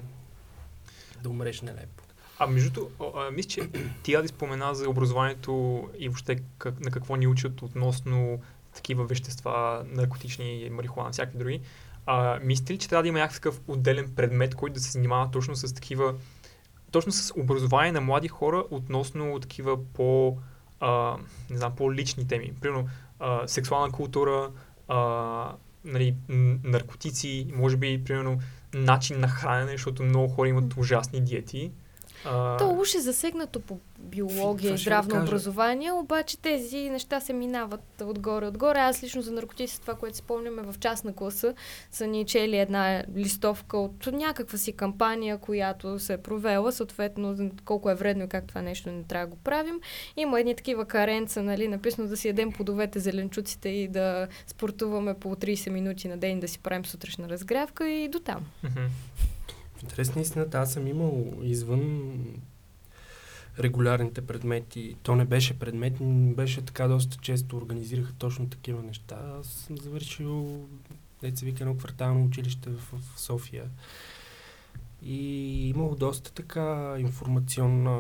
[1.24, 2.04] да умреш нелепо.
[2.40, 2.88] А между
[3.34, 3.62] мисля, че
[4.04, 8.40] ти да спомена за образованието и въобще как, на какво ни учат относно
[8.76, 11.62] такива вещества, наркотични, марихуана, всякакви други.
[12.06, 15.56] А, мислите ли, че трябва да има някакъв отделен предмет, който да се занимава точно
[15.56, 16.16] с такива,
[16.98, 20.38] точно с образование на млади хора относно такива по,
[20.80, 21.16] а,
[21.50, 22.54] не знам, по-лични теми?
[22.62, 22.90] Примерно,
[23.20, 24.50] а, сексуална култура,
[24.88, 25.52] а,
[25.86, 26.16] нали,
[26.64, 28.40] наркотици, може би, примерно,
[28.74, 31.72] начин на хранене, защото много хора имат ужасни диети.
[32.28, 38.02] А, То уж е засегнато по биология и здравно образование, обаче тези неща се минават
[38.02, 38.80] отгоре-отгоре.
[38.80, 41.54] Аз лично за наркотици, това, което спомняме в частна класа,
[41.92, 47.90] са ни чели една листовка от някаква си кампания, която се е провела, съответно колко
[47.90, 49.80] е вредно и как това нещо не трябва да го правим.
[50.18, 55.36] Има едни такива каренца, нали, написано да си ядем плодовете, зеленчуците и да спортуваме по
[55.36, 58.46] 30 минути на ден, да си правим сутрешна разгрявка и до там.
[58.64, 58.86] мгм.
[59.78, 62.14] В интерес на истината, аз съм имал извън
[63.60, 64.96] регулярните предмети.
[65.04, 65.94] То не беше предмет,
[66.36, 69.38] беше така доста често организираха точно такива неща.
[69.40, 70.66] Аз съм завършил,
[71.22, 73.66] деца вика, едно квартално училище в, в София.
[75.02, 78.00] И имал доста така информационна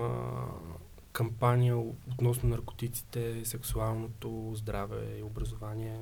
[1.11, 5.99] кампания относно наркотиците, сексуалното здраве и образование.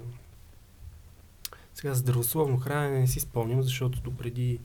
[1.73, 4.59] Сега здравословно хранене не си спомням, защото допреди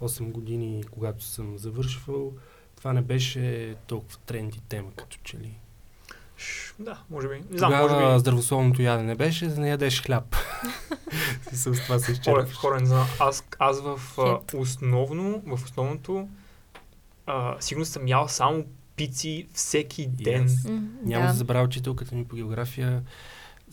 [0.00, 2.32] 8 години, когато съм завършвал,
[2.76, 5.58] това не беше толкова тренди тема, като че ли.
[6.78, 7.34] Да, може би.
[7.34, 8.20] Не знам, Тогава може би.
[8.20, 10.36] здравословното ядене беше, за да не ядеш хляб.
[11.52, 12.52] С това се изчерпваш.
[12.54, 13.06] хора, не знам.
[13.20, 16.28] Аз, аз в а, основно, в основното,
[17.26, 18.64] а, сигурно съм ял само
[18.96, 20.48] пици всеки ден.
[20.48, 20.70] Yes.
[20.70, 21.32] М, Няма да.
[21.32, 23.02] забравя учителката ми по география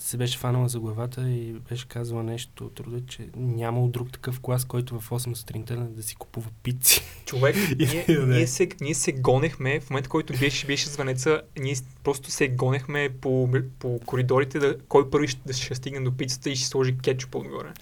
[0.03, 4.39] се беше фанала за главата и беше казала нещо от рода, че нямал друг такъв
[4.39, 7.01] клас, който в 8 сутринта да си купува пици.
[7.25, 8.35] Човек, ние, да не.
[8.35, 13.09] ние, се, ние се гонехме, в момента, който беше, беше звънеца, ние просто се гонехме
[13.21, 13.49] по,
[13.79, 17.73] по коридорите, да, кой първи ще, ще стигне до пицата и ще сложи кетчуп отгоре.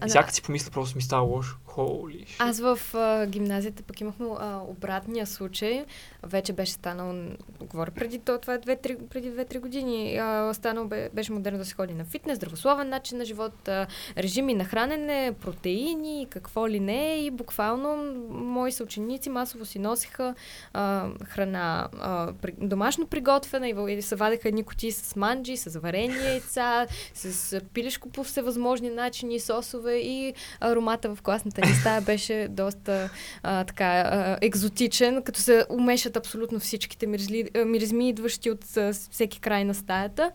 [0.00, 0.06] Да.
[0.08, 1.58] всяка си помисля, просто ми става лошо.
[1.76, 2.36] Holy shit.
[2.38, 5.84] Аз в а, гимназията пък имахме а, обратния случай.
[6.22, 7.14] Вече беше станал,
[7.60, 10.16] говоря преди то, това е 2-3, преди 2-3 години.
[10.16, 13.86] А, станал бе, беше модерно да се ходи на фитнес, здравословен начин на живот, а,
[14.16, 17.16] режими на хранене, протеини, какво ли не.
[17.16, 17.96] И буквално
[18.30, 20.34] мои съученици масово си носиха
[20.72, 25.80] а, храна а, при, домашно приготвена и, и се вадеха едни кутии с манджи, с
[25.80, 32.48] варени яйца, с пилешко по всевъзможни начини, сосове и аромата в класната ни стая беше
[32.50, 33.10] доста
[33.42, 38.92] а, така а, екзотичен, като се умешат абсолютно всичките миризли, а, миризми, идващи от а,
[39.10, 40.30] всеки край на стаята.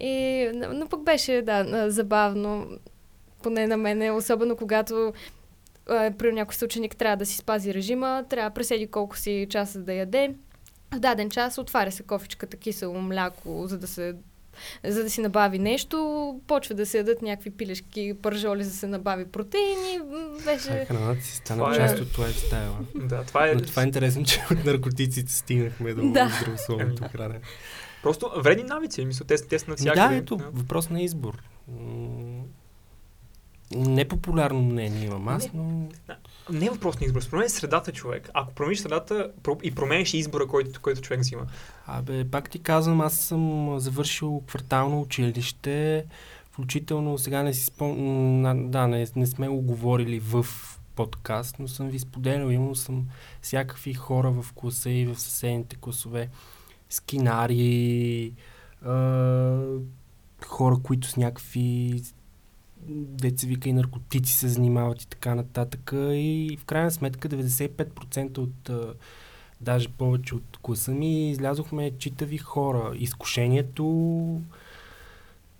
[0.00, 2.66] И, но, пък беше, да, забавно,
[3.42, 5.12] поне на мене, особено когато
[5.86, 9.92] при някой съученик трябва да си спази режима, трябва да преседи колко си часа да
[9.92, 10.34] яде.
[10.94, 14.14] В даден час отваря се кофичката кисело мляко, за да се
[14.84, 15.96] за да си набави нещо,
[16.46, 19.94] почва да се ядат някакви пилешки пържоли, за да се набави протеини.
[19.94, 20.00] Е
[20.44, 20.84] Беше...
[20.84, 22.78] храната си стана Това е- част от лайфстайла.
[22.94, 23.54] Да, това е...
[23.54, 26.30] Но това е интересно, че от наркотиците стигнахме до Да.
[26.40, 27.40] здравословното хранене.
[28.02, 30.08] Просто вредни навици, мисля, те, те са навсякъде.
[30.08, 31.42] Да, ето, въпрос на избор.
[33.70, 35.88] Непопулярно мнение имам аз, но
[36.50, 38.30] Не е въпрос на избор, променя средата човек.
[38.34, 39.32] Ако промениш средата
[39.62, 41.46] и промениш избора, който, който човек взима.
[41.86, 46.04] Абе, пак ти казвам, аз съм завършил квартално училище,
[46.52, 50.46] включително сега не си спомням, да, не, не сме го говорили в
[50.94, 53.08] подкаст, но съм ви споделял, имал съм
[53.42, 56.28] всякакви хора в класа и в съседните класове,
[56.90, 58.32] скинари,
[58.84, 59.60] а,
[60.46, 62.02] хора, които с някакви
[62.88, 65.90] деца вика и наркотици се занимават и така нататък.
[65.94, 68.94] И в крайна сметка 95% от а,
[69.60, 72.92] даже повече от класа ми, излязохме читави хора.
[72.94, 74.40] Изкушението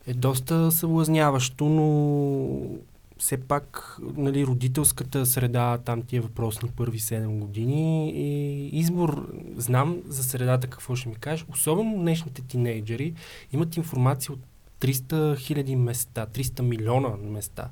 [0.06, 2.78] е доста съблазняващо, но
[3.18, 10.24] все пак нали, родителската среда, там тия въпросни първи 7 години и избор, знам за
[10.24, 13.14] средата какво ще ми кажеш, особено днешните тинейджери
[13.52, 14.40] имат информация от
[14.82, 17.70] 300 хиляди места, 300 милиона места.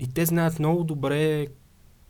[0.00, 1.46] И те знаят много добре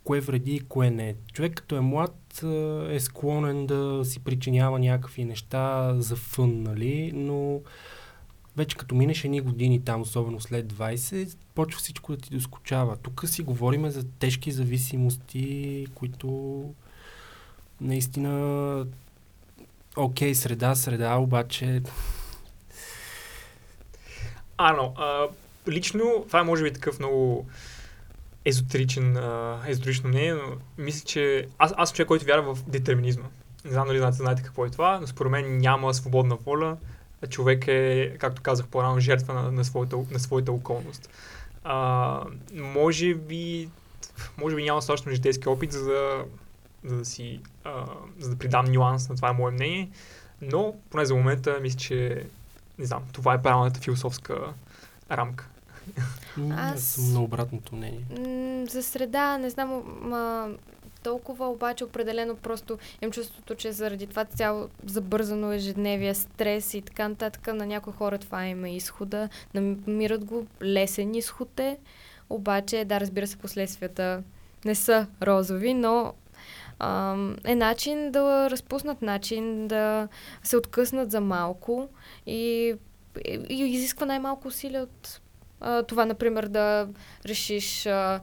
[0.04, 1.14] кое вреди и кое не.
[1.32, 2.44] Човек като е млад
[2.90, 7.12] е склонен да си причинява някакви неща за фън, нали?
[7.14, 7.60] Но
[8.56, 12.96] вече като минеш едни години там, особено след 20, почва всичко да ти доскочава.
[12.96, 16.64] Тук си говориме за тежки зависимости, които
[17.80, 18.86] наистина
[19.96, 21.82] окей, среда, среда, обаче
[24.62, 25.26] Ано, а,
[25.68, 27.46] лично, това е може би такъв много
[28.44, 33.28] езотеричен, а, езотерично мнение, но мисля, че аз, аз съм човек, който вярва в детерминизма.
[33.64, 36.76] Не знам дали знаете, знаете какво е това, но според мен няма свободна воля.
[37.28, 41.10] Човек е, както казах по-рано, жертва на, на, своята, на своята околност.
[41.64, 43.68] А, може би,
[44.38, 46.24] може би няма достатъчно житейски опит, за да,
[46.84, 47.84] за да си, а,
[48.18, 49.90] за да придам нюанс на това е мое мнение,
[50.42, 52.24] но поне за момента мисля, че
[52.80, 54.38] не знам, това е правилната философска
[55.10, 55.48] рамка.
[56.36, 58.04] М, Аз съм на обратното мнение.
[58.10, 60.48] М, За среда, не знам, ма,
[61.02, 67.08] толкова обаче определено просто имам чувството, че заради това цяло забързано ежедневие, стрес и така
[67.08, 71.78] нататък, на някои хора това им е изхода, намират го лесен изход е,
[72.30, 74.22] обаче, да, разбира се, последствията
[74.64, 76.12] не са розови, но
[77.44, 80.08] е начин да разпуснат начин, да
[80.42, 81.88] се откъснат за малко
[82.26, 82.74] и,
[83.24, 85.20] и, и изисква най-малко усилия от
[85.60, 86.88] а, това, например, да
[87.26, 88.20] решиш а,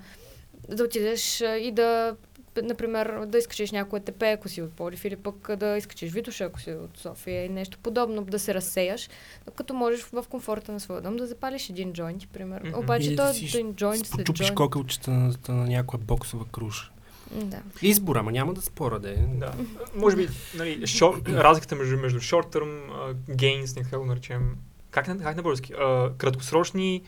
[0.70, 2.16] да отидеш и да
[2.64, 6.60] например, да изкачиш някое тепе, ако си от Полив, или пък да изкачиш Витоша, ако
[6.60, 9.10] си от София и нещо подобно, да се разсеяш,
[9.56, 12.80] като можеш в комфорта на своя дом да запалиш един джойнт, примерно.
[12.80, 14.56] Обаче той да е един джойнт след джойнт.
[14.56, 16.92] кокълчета на, на някоя боксова круша.
[17.32, 17.62] Да.
[17.82, 19.16] Избора, ма няма да спора да е.
[19.16, 19.54] Да.
[19.96, 24.56] Може би, нали, шор, разликата между, между short term uh, gains, нека го наречем,
[24.92, 27.02] как на, как на български, uh, краткосрочни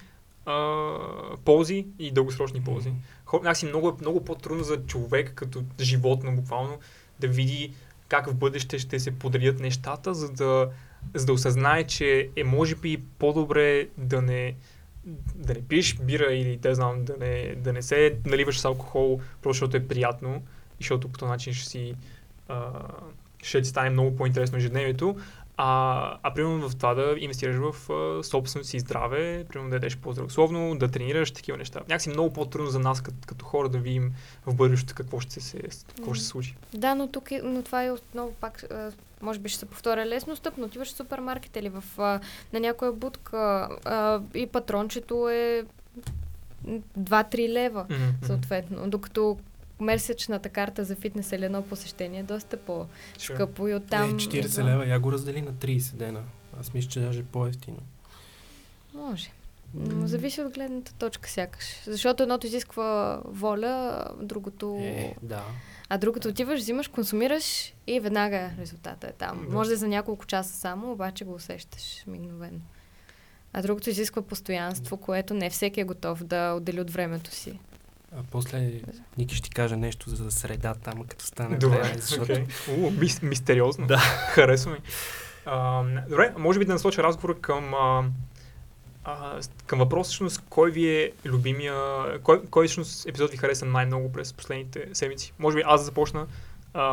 [0.46, 2.92] uh, ползи и дългосрочни ползи.
[3.26, 6.78] Хор, някакси много, е- много по-трудно за човек, като животно буквално,
[7.20, 7.74] да види
[8.08, 10.70] как в бъдеще ще се подредят нещата, за да,
[11.14, 14.56] за да осъзнае, че е може би по-добре да не,
[15.36, 19.20] да не пиеш бира или да знам, да не, да не се наливаш с алкохол,
[19.42, 20.36] просто защото е приятно
[20.80, 21.96] и защото по този начин ще си
[22.48, 22.72] а,
[23.44, 25.16] ще ти стане много по-интересно ежедневието.
[25.58, 29.98] А, а примерно в това да инвестираш в а, собственото си здраве, примерно да ядеш
[29.98, 31.80] по-здравословно, да тренираш такива неща.
[31.80, 34.14] Някакси много по-трудно за нас като, като хора да видим
[34.46, 35.58] в бъдещето какво ще се,
[35.96, 36.56] какво ще се случи.
[36.74, 38.64] Да, но тук е, но това е отново пак,
[39.22, 40.66] може би ще се повторя лесно стъпно.
[40.66, 42.20] Отиваш в супермаркет или в, а,
[42.54, 43.38] на някоя будка
[43.86, 45.66] а, и патрончето е
[47.00, 48.90] 2-3 лева, Мгм, съответно.
[48.90, 49.38] Докато
[49.80, 54.10] месечната карта за фитнес или едно посещение е доста по-скъпо и оттам...
[54.10, 56.22] Е, 40 идва- лева, я го раздели на 30 дена.
[56.60, 57.78] Аз мисля, че даже е по-ефтино.
[58.94, 59.30] Може.
[59.74, 61.66] Но зависи от гледната точка сякаш.
[61.86, 64.78] Защото едното изисква воля, другото...
[64.82, 65.44] Е, да.
[65.90, 69.46] А другото отиваш, взимаш, консумираш и веднага резултата е там.
[69.46, 69.54] Да.
[69.56, 72.60] Може да е за няколко часа само, обаче го усещаш мигновено.
[73.54, 77.60] А другото изисква постоянство, което не всеки е готов да отдели от времето си.
[78.16, 78.82] А после
[79.18, 82.32] Ники ще ти каже нещо за средата, ама като стане Добре, време, защото...
[82.32, 82.46] окей.
[82.78, 83.88] У, мис, мистериозно.
[83.88, 83.98] Да.
[84.34, 84.78] Харесва ми.
[85.46, 88.04] А, добре, може би да насоча разговора към, а,
[89.10, 91.76] а, към въпрос, всъщност, кой ви е любимия,
[92.24, 95.34] кой, кой всъщност епизод ви хареса най-много през последните седмици?
[95.40, 96.28] Може би аз да започна.
[96.74, 96.84] А,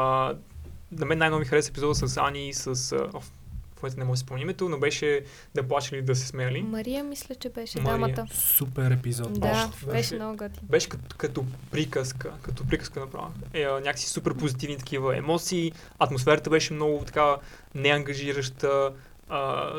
[0.93, 2.67] на мен най-много ми хареса епизода с Ани и с...
[2.93, 3.31] А, оф,
[3.77, 6.63] в момента не мога да си спомня името, но беше да плачели да се смели.
[6.63, 7.93] Мария, мисля, че беше Мария.
[7.99, 8.27] дамата.
[8.35, 9.41] Супер епизод.
[9.41, 10.61] Да, Още беше беше- много готин.
[10.63, 13.33] Беше като, като приказка, като приказка направо.
[13.55, 17.37] Е, някакси супер позитивни такива емоции, атмосферата беше много така
[17.75, 18.93] неангажираща,
[19.29, 19.73] а,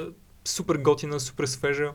[0.45, 1.91] супер готина, супер свежа.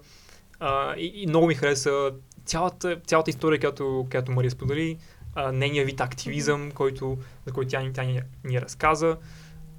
[0.65, 2.13] А, и, и много ми хареса
[2.45, 4.99] цялата, цялата история, която, която Мария сподели,
[5.35, 9.17] а, нейния вид активизъм, който, за който тя, ни- тя ни, ни разказа.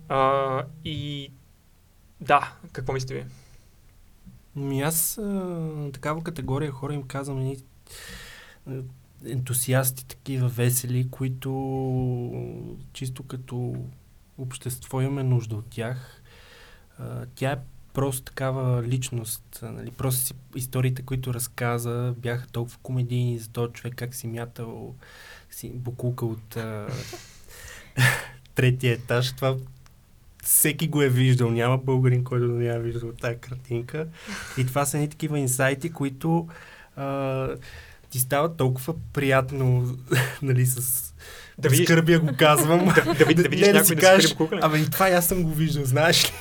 [0.09, 1.31] А, и
[2.21, 3.25] да, какво мислите ви?
[4.55, 7.57] Ми аз а, такава категория хора им казвам едни
[8.67, 8.73] а,
[9.25, 11.49] ентусиасти, такива весели, които
[12.93, 13.75] чисто като
[14.37, 16.21] общество имаме нужда от тях.
[16.99, 17.57] А, тя е
[17.93, 19.59] просто такава личност.
[19.61, 19.91] Нали?
[19.91, 24.95] Просто си, историите, които разказа, бяха толкова комедийни за този човек, как си мятал
[25.51, 26.87] си букулка от а,
[28.55, 29.33] третия етаж.
[29.33, 29.55] Това
[30.43, 31.51] всеки го е виждал.
[31.51, 34.07] Няма българин, който да не я виждал тази картинка.
[34.57, 36.47] И това са едни такива инсайти, които
[36.95, 37.47] а,
[38.09, 39.97] ти стават толкова приятно,
[40.41, 41.13] нали, с
[41.57, 42.85] Да видиш, скърбия го казвам.
[42.95, 44.59] да, да, да видиш Не някой си да кажеш, се букука.
[44.61, 46.33] Абе и това аз съм го виждал, знаеш ли?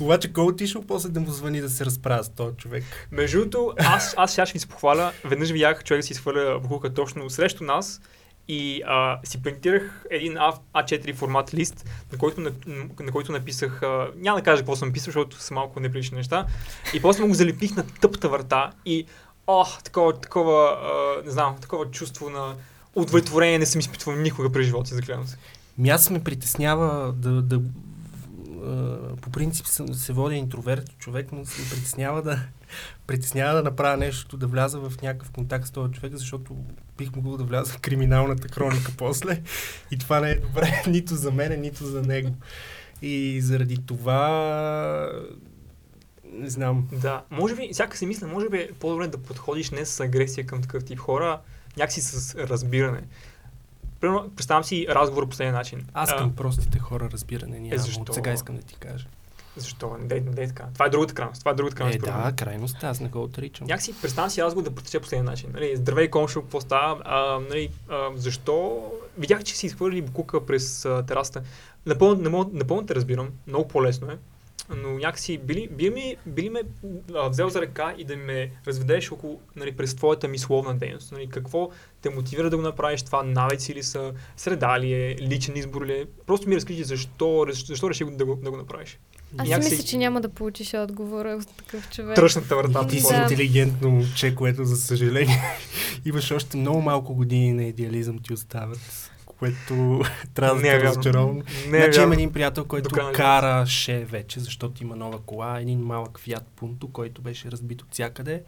[0.00, 2.84] Обаче кой отишъл после да му звъни да се разправя с този човек?
[3.12, 5.12] Между другото, аз, аз сега ще ви се похваля.
[5.24, 8.00] Веднъж видях човек да си сваля бухука точно срещу нас
[8.48, 12.52] и а, си принтирах един А, А4 формат лист, на който, на,
[13.00, 16.46] на който написах, а, няма да кажа какво съм писал, защото са малко неприлични неща,
[16.94, 19.06] и после му го залепих на тъпата врата и
[19.46, 22.54] о, такова, такова, а, не знам, такова чувство на
[22.94, 25.36] удовлетворение не съм изпитвал никога през живота си, заклевам се.
[25.78, 27.60] Ми аз ме притеснява да, да
[29.22, 32.40] по принцип съм, се водя интроверт човек, но се притеснява да,
[33.06, 36.56] притеснява да направя нещо, да вляза в някакъв контакт с този човек, защото
[36.98, 39.42] бих могъл да вляза в криминалната хроника после
[39.90, 42.34] и това не е добре нито за мен, нито за него.
[43.02, 45.10] И заради това
[46.24, 46.88] Не знам.
[46.92, 50.46] Да, може би, всяка си мисля, може би е по-добре да подходиш не с агресия
[50.46, 51.40] към такъв тип хора,
[51.76, 53.02] някакси с разбиране.
[54.00, 55.86] Примерно, представям си разговор по последния начин.
[55.94, 57.78] Аз А, към простите хора разбиране нямам.
[57.78, 58.00] защо?
[58.00, 59.06] От сега искам да ти кажа.
[59.56, 59.96] Защо?
[60.00, 60.64] Не дей, не дей така.
[60.74, 61.40] Това е другата крайност.
[61.40, 61.96] Това е другата крайност.
[61.96, 63.66] Е, да, крайност, аз не го отричам.
[63.66, 65.50] Някакси представям си разговор да протече по последния начин.
[65.54, 67.02] Нали, здравей, Комшо, какво става?
[67.04, 68.82] А, нали, а, защо?
[69.18, 71.42] Видях, че си изхвърли букука през а, терасата.
[71.86, 73.28] Напълно, мога, напълно те разбирам.
[73.46, 74.18] Много по-лесно е.
[74.76, 76.60] Но някакси били, били, ми, били ме
[77.14, 81.12] а, взел за ръка и да ме разведеш около, нали, през твоята мисловна дейност.
[81.12, 81.70] Нали, какво
[82.02, 83.22] те мотивира да го направиш това?
[83.22, 84.12] Навици ли са?
[84.36, 85.16] Среда ли е?
[85.20, 86.06] Личен избор ли е?
[86.26, 88.98] Просто ми разкажи защо, защо реши да го, да го направиш.
[89.38, 92.16] Аз си някакси- мисля, че няма да получиш отговора от такъв човек.
[92.16, 92.86] Тръщната врата.
[92.86, 93.16] Ти си Да.
[93.16, 95.42] интелигентно момче, което за съжаление
[96.04, 100.00] имаш още много малко години на идеализъм ти остават, което
[100.34, 101.42] трябва да Не е сте разочарован.
[101.68, 105.20] Не е Значи има един приятел, който До края на караше вече, защото има нова
[105.20, 108.42] кола, един малък Fiat Punto, който беше разбит от всякъде.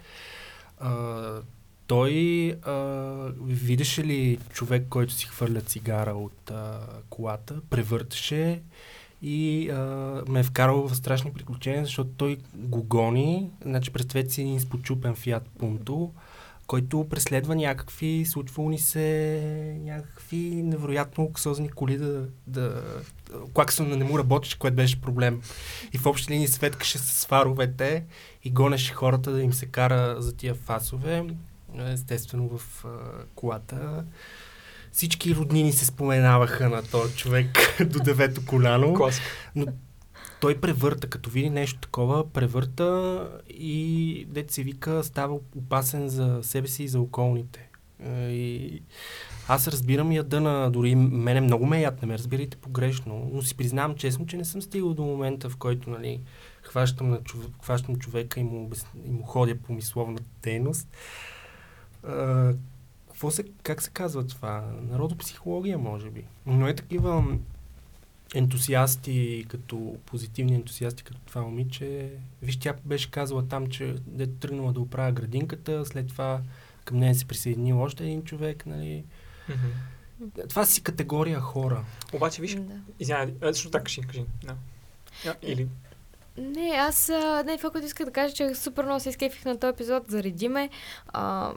[0.78, 1.40] А,
[1.86, 2.74] той а,
[3.42, 6.80] видеше ли човек, който си хвърля цигара от а,
[7.10, 8.60] колата, превърташе
[9.22, 9.76] и а,
[10.28, 15.14] ме е вкарал в страшни приключения, защото той го гони, значи представете си един изпочупен
[15.14, 16.10] Fiat Punto,
[16.70, 22.82] който преследва някакви, случвало ни се някакви невероятно луксозни коли да, да
[23.54, 25.42] клаксона не му работеше, което беше проблем.
[25.92, 28.04] И в общи линии светкаше с фаровете
[28.44, 31.24] и гонеше хората да им се кара за тия фасове.
[31.78, 32.88] Естествено в а,
[33.34, 34.04] колата.
[34.92, 38.94] Всички роднини се споменаваха на този човек до девето коляно.
[38.94, 39.26] Класика.
[40.40, 46.68] Той превърта, като види нещо такова, превърта и дете се вика, става опасен за себе
[46.68, 47.68] си и за околните.
[48.04, 48.82] Е, И
[49.48, 53.56] аз разбирам яда на, дори мене много ме яд, не ме разбирайте погрешно, но си
[53.56, 56.20] признавам честно, че не съм стигал до момента, в който нали,
[56.62, 58.70] хващам, на човек, хващам човека и му,
[59.04, 60.88] и му ходя по мисловната дейност.
[62.06, 62.52] А,
[63.08, 64.64] какво се, как се казва това?
[64.90, 66.24] Народопсихология, може би.
[66.46, 67.24] Но е такива
[68.34, 72.10] ентусиасти, като позитивни ентусиасти, като това момиче.
[72.42, 76.40] Виж, тя беше казала там, че дето тръгнала да оправя градинката, след това
[76.84, 79.04] към нея се присъединил още един човек, нали.
[79.48, 80.40] Мгм.
[80.48, 81.84] Това си категория хора.
[82.12, 82.74] Обаче, виж, Да.
[82.98, 84.24] извинявай, също така кажи, кажи.
[84.44, 84.56] Да.
[85.26, 85.68] А, или...
[86.38, 87.08] Не, аз,
[87.46, 90.48] не, това, което исках да кажа, че супер много се изкефих на този епизод, заради
[90.48, 90.70] ме.
[91.08, 91.52] А,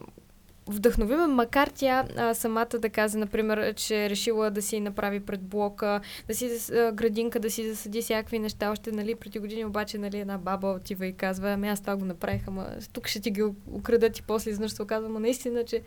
[0.68, 5.20] вдъхнови ме, макар тя а, самата да каза, например, че е решила да си направи
[5.20, 8.72] пред блока, да си а, градинка, да си засади всякакви неща.
[8.72, 12.06] Още, нали, преди години обаче, нали, една баба отива и казва, ами аз това го
[12.06, 13.44] направих, ама тук ще ти ги
[13.74, 15.82] украдат и после изведнъж се оказва, ама наистина, че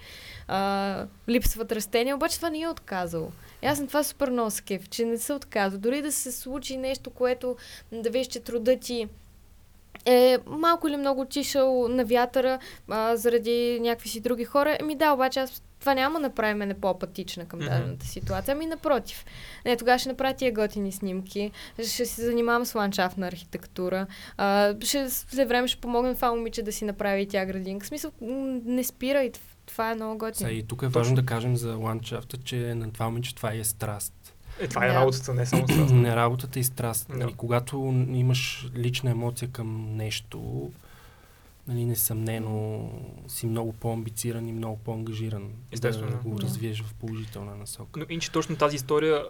[0.49, 3.31] а, липсват растения, обаче това не е отказало.
[3.63, 4.51] И аз на това супер много
[4.91, 5.79] че не се отказва.
[5.79, 7.57] Дори да се случи нещо, което
[7.93, 9.09] да видиш, че труда ти
[10.07, 14.77] е малко или много отишъл на вятъра а, заради някакви си други хора.
[14.81, 18.55] Еми да, обаче аз това няма да направи мене по-апатична към дадената ситуация.
[18.55, 19.25] Ами напротив.
[19.65, 25.11] Не, тогава ще направя тия готини снимки, ще се занимавам с ландшафтна архитектура, а, ще
[25.11, 27.85] след време ще помогна това момиче да си направи и тя градинка.
[27.85, 29.31] В смисъл, не спирай,
[29.67, 30.51] това е много готино.
[30.51, 34.26] И тук е важно да кажем за ландшафта, че на това момиче това е страст.
[34.61, 35.91] Е, това е работата, не само страст.
[35.95, 37.09] Не работата и страст.
[37.09, 37.77] Нали, когато
[38.13, 40.71] имаш лична емоция към нещо,
[41.69, 42.91] нали, несъмнено
[43.29, 46.11] си много по-амбициран и много по-ангажиран Естествено.
[46.11, 48.01] да го развиеш в положителна насока.
[48.01, 49.25] Но иначе точно тази история,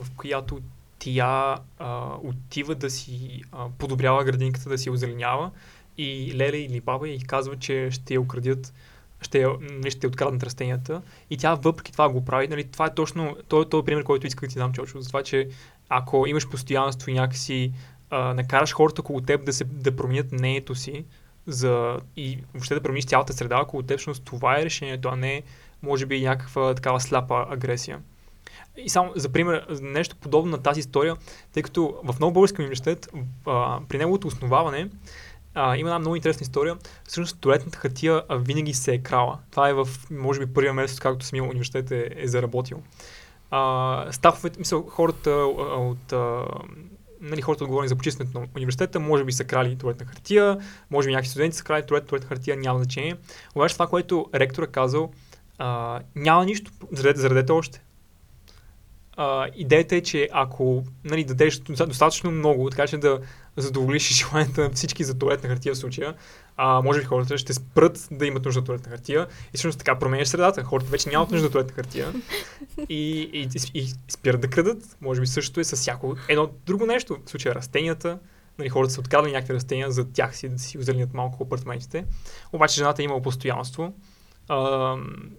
[0.00, 0.60] в която
[0.98, 5.50] тя а, отива да си а, подобрява градинката, да си озеленява
[5.98, 8.72] и Леле или баба и казва, че ще я украдят
[9.24, 12.48] ще, нали, ще откраднат растенията и тя въпреки това го прави.
[12.48, 15.22] Нали, това е точно той, той пример, който исках да ти дам, Чочо, за това,
[15.22, 15.48] че
[15.88, 17.72] ако имаш постоянство и някакси
[18.10, 21.04] а, накараш хората около теб да, се, да променят мнението си
[21.46, 25.42] за, и въобще да промениш цялата среда около теб, всъщност това е решението, а не
[25.82, 28.00] може би някаква такава сляпа агресия.
[28.76, 31.16] И само за пример, нещо подобно на тази история,
[31.52, 33.08] тъй като в много български университет,
[33.46, 34.88] а, при неговото основаване,
[35.54, 36.76] а, има една много интересна история.
[37.04, 39.38] Всъщност туалетната хартия винаги се е крала.
[39.50, 42.82] Това е в, може би, първия месец, както самия университет е, е заработил.
[43.50, 46.44] А, стафовете, мисъл, хората от а,
[47.20, 50.58] нали, хората отговорни за почистването на университета, може би са крали туалетна хартия,
[50.90, 53.16] може би някакви студенти са крали туалет, туалетна хартия, няма значение.
[53.54, 55.12] Обаче това, което ректор казал,
[55.58, 57.82] а, няма нищо, заредете, заредете още.
[59.22, 63.20] А, идеята е, че ако нали, дадеш доста- достатъчно много, така че да
[63.56, 66.14] задоволиш желанията на всички за туалетна хартия в случая,
[66.56, 69.98] а, може би хората ще спрат да имат нужда от туалетна хартия и всъщност така
[69.98, 70.64] променяш средата.
[70.64, 72.12] Хората вече нямат нужда от туалетна хартия
[72.88, 74.96] и, и, и, спират да крадат.
[75.00, 77.16] Може би същото е с всяко едно друго нещо.
[77.26, 78.18] В случая растенията,
[78.58, 82.04] нали, хората са откраднали някакви растения за тях си, да си озеленят малко апартаментите.
[82.52, 83.92] Обаче жената е имала постоянство,
[84.48, 84.96] а,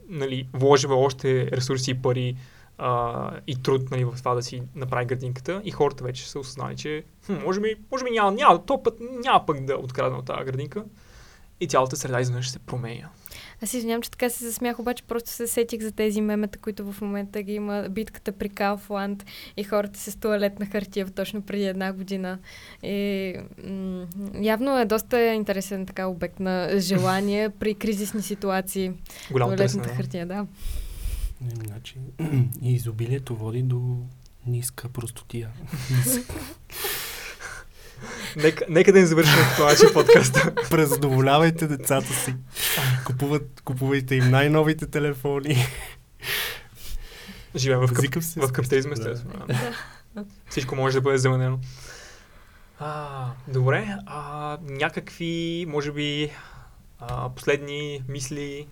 [0.09, 2.35] нали, вложила още ресурси и пари
[2.77, 6.75] а, и труд нали, в това да си направи градинката и хората вече са осъзнали,
[6.75, 10.25] че хм, може би, може би няма, няма, то път няма пък да открадна от
[10.25, 10.83] тази градинка
[11.59, 13.09] и цялата среда изведнъж се променя.
[13.63, 17.01] Аз извинявам, че така се засмях, обаче просто се сетих за тези мемета, които в
[17.01, 19.25] момента ги има битката при Кауфланд
[19.57, 22.39] и хората с туалетна хартия точно преди една година.
[22.83, 24.05] И, м-
[24.41, 28.91] явно е доста интересен така обект на желание при кризисни ситуации.
[29.31, 29.95] Голямо Туалетната търсене.
[29.95, 30.45] хартия, да.
[31.43, 31.95] Не, Значи,
[32.61, 33.97] и изобилието води до
[34.47, 35.49] ниска простотия.
[38.35, 40.53] Нека, нека да не завършим този начин подкаста.
[40.69, 42.35] Презадоволявайте децата си.
[43.05, 45.57] Купуват, купувайте им най-новите телефони.
[47.55, 49.11] Живеем в, къп, в капитализма, да.
[49.11, 49.45] естествено.
[50.49, 51.59] Всичко може да бъде заменено.
[52.79, 56.31] А, добре, а, някакви, може би,
[56.99, 58.67] а, последни мисли,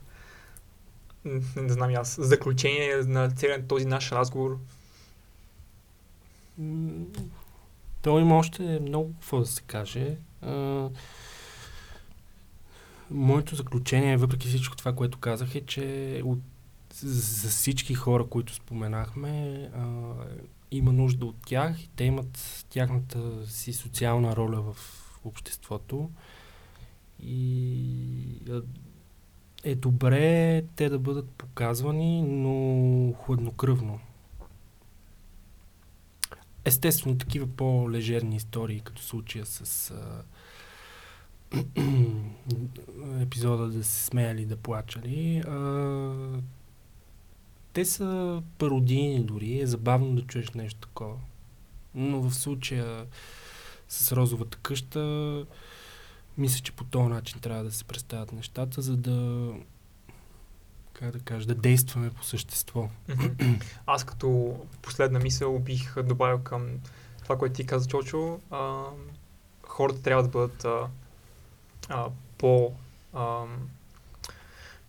[1.26, 4.58] не знам аз, заключение на целият този наш разговор.
[8.02, 10.18] То има още много какво да се каже.
[10.42, 10.90] А,
[13.12, 16.40] моето заключение, въпреки всичко това, което казах, е, че от,
[17.04, 20.14] за всички хора, които споменахме, а,
[20.72, 24.78] има нужда от тях и те имат тяхната си социална роля в
[25.26, 26.10] обществото.
[27.24, 28.42] И
[29.64, 34.00] е добре те да бъдат показвани, но хладнокръвно.
[36.66, 40.24] Естествено, такива по-лежерни истории, като случая с а,
[43.22, 46.14] епизода да се смеяли, да плачали, а,
[47.74, 51.16] те са пародийни дори, е забавно да чуеш нещо такова.
[51.96, 53.06] Но в случая
[53.88, 55.46] с розовата къща,
[56.38, 59.50] мисля, че по този начин трябва да се представят нещата, за да
[60.94, 62.90] как да кажа, да действаме по същество.
[63.86, 66.68] Аз като последна мисъл бих добавил към
[67.24, 68.40] това, което ти каза, Чочо.
[68.52, 68.84] А,
[69.64, 70.88] хората трябва да бъдат а,
[71.90, 72.08] а,
[72.38, 72.74] по...
[73.14, 73.46] А,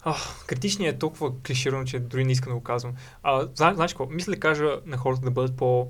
[0.05, 0.16] а,
[0.47, 2.95] критичният е толкова клиширано, че дори не искам да го казвам.
[3.22, 4.07] А, знаеш, знаеш какво?
[4.07, 5.88] Мисля да кажа на хората да бъдат по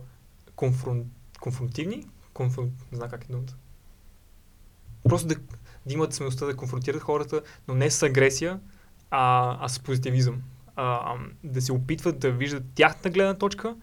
[0.57, 1.05] конфрон,
[1.41, 2.07] конфронтивни.
[2.33, 3.53] Конфрон, не знам как е думата.
[5.09, 5.35] Просто да,
[5.87, 8.61] да имат смелостта да конфронтират хората, но не с агресия,
[9.11, 10.43] а, а с позитивизъм.
[10.77, 13.75] А, да се опитват да виждат тяхната гледна точка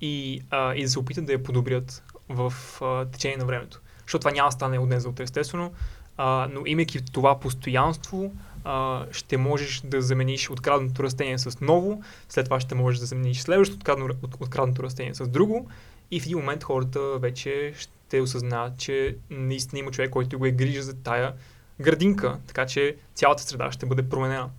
[0.00, 3.80] и, а, и да се опитат да я подобрят в а, течение на времето.
[4.02, 5.72] Защото това няма да стане от днес за утре, естествено,
[6.16, 8.32] а, но имайки това постоянство,
[8.64, 13.40] а, ще можеш да замениш откраднато растение с ново, след това ще можеш да замениш
[13.40, 15.68] следващото открадно, от- откраднато растение с друго
[16.10, 20.50] и в един момент хората вече ще осъзнаят, че наистина има човек, който го е
[20.50, 21.34] грижа за тая
[21.80, 24.50] градинка, така че цялата среда ще бъде променена.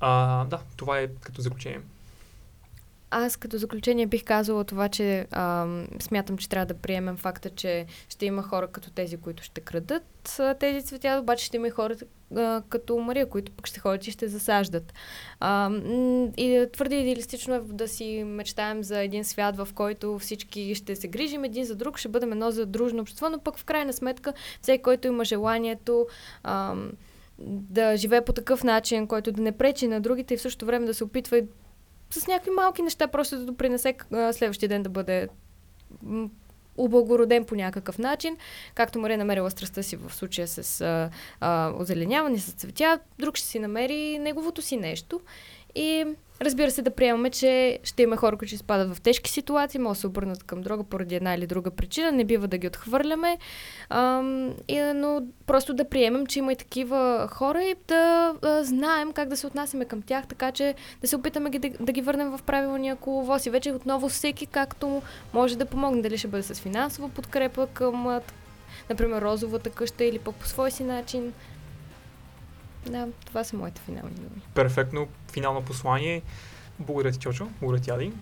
[0.00, 1.80] А, да, това е като заключение.
[3.10, 7.86] Аз като заключение бих казала това, че ам, смятам, че трябва да приемем факта, че
[8.08, 11.70] ще има хора като тези, които ще крадат а, тези цветя, обаче ще има и
[11.70, 11.94] хора
[12.36, 14.92] а, като Мария, които пък ще ходят и ще засаждат.
[15.40, 15.70] А,
[16.36, 21.08] и твърде идеалистично е да си мечтаем за един свят, в който всички ще се
[21.08, 24.32] грижим един за друг, ще бъдем едно за дружно общество, но пък в крайна сметка
[24.62, 26.06] всеки, който има желанието
[26.42, 26.92] ам,
[27.38, 30.86] да живее по такъв начин, който да не пречи на другите и в същото време
[30.86, 31.44] да се опитва и
[32.10, 35.28] с някакви малки неща, просто да допринесе а, следващия ден да бъде
[36.76, 38.36] облагороден по някакъв начин,
[38.74, 41.10] както Мария намерила страстта си в случая с а,
[41.40, 45.20] а, озеленяване, с цветя, друг ще си намери неговото си нещо.
[45.74, 46.06] И
[46.40, 49.96] разбира се да приемаме, че ще има хора, които ще спадат в тежки ситуации, могат
[49.96, 53.38] да се обърнат към друга поради една или друга причина, не бива да ги отхвърляме,
[53.88, 59.12] ам, и, но просто да приемем, че има и такива хора и да а, знаем
[59.12, 62.00] как да се отнасяме към тях, така че да се опитаме ги, да, да ги
[62.00, 65.02] върнем в правилния коловоз и вече отново всеки както
[65.32, 68.20] може да помогне, дали ще бъде с финансова подкрепа към,
[68.90, 71.32] например, розовата къща или пък по свой си начин.
[72.86, 74.42] Да, това са моите финални думи.
[74.54, 76.22] Перфектно финално послание.
[76.78, 77.48] Благодаря ти, Чочо.
[77.60, 78.12] Благодаря ти, Ади.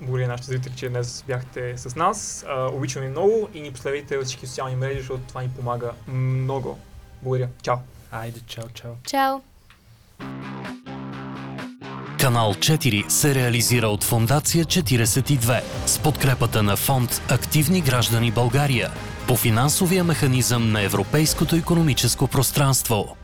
[0.00, 2.44] Благодаря на нашите зрители, че днес бяхте с нас.
[2.48, 6.78] А, обичаме много и ни последвайте във всички социални мрежи, защото това ни помага много.
[7.22, 7.48] Благодаря.
[7.62, 7.76] Чао!
[8.12, 8.92] Айде, чао, чао.
[9.04, 9.40] Чао!
[12.20, 18.90] Канал 4 се реализира от Фондация 42 с подкрепата на фонд Активни граждани България
[19.28, 23.16] по финансовия механизъм на Европейското економическо пространство.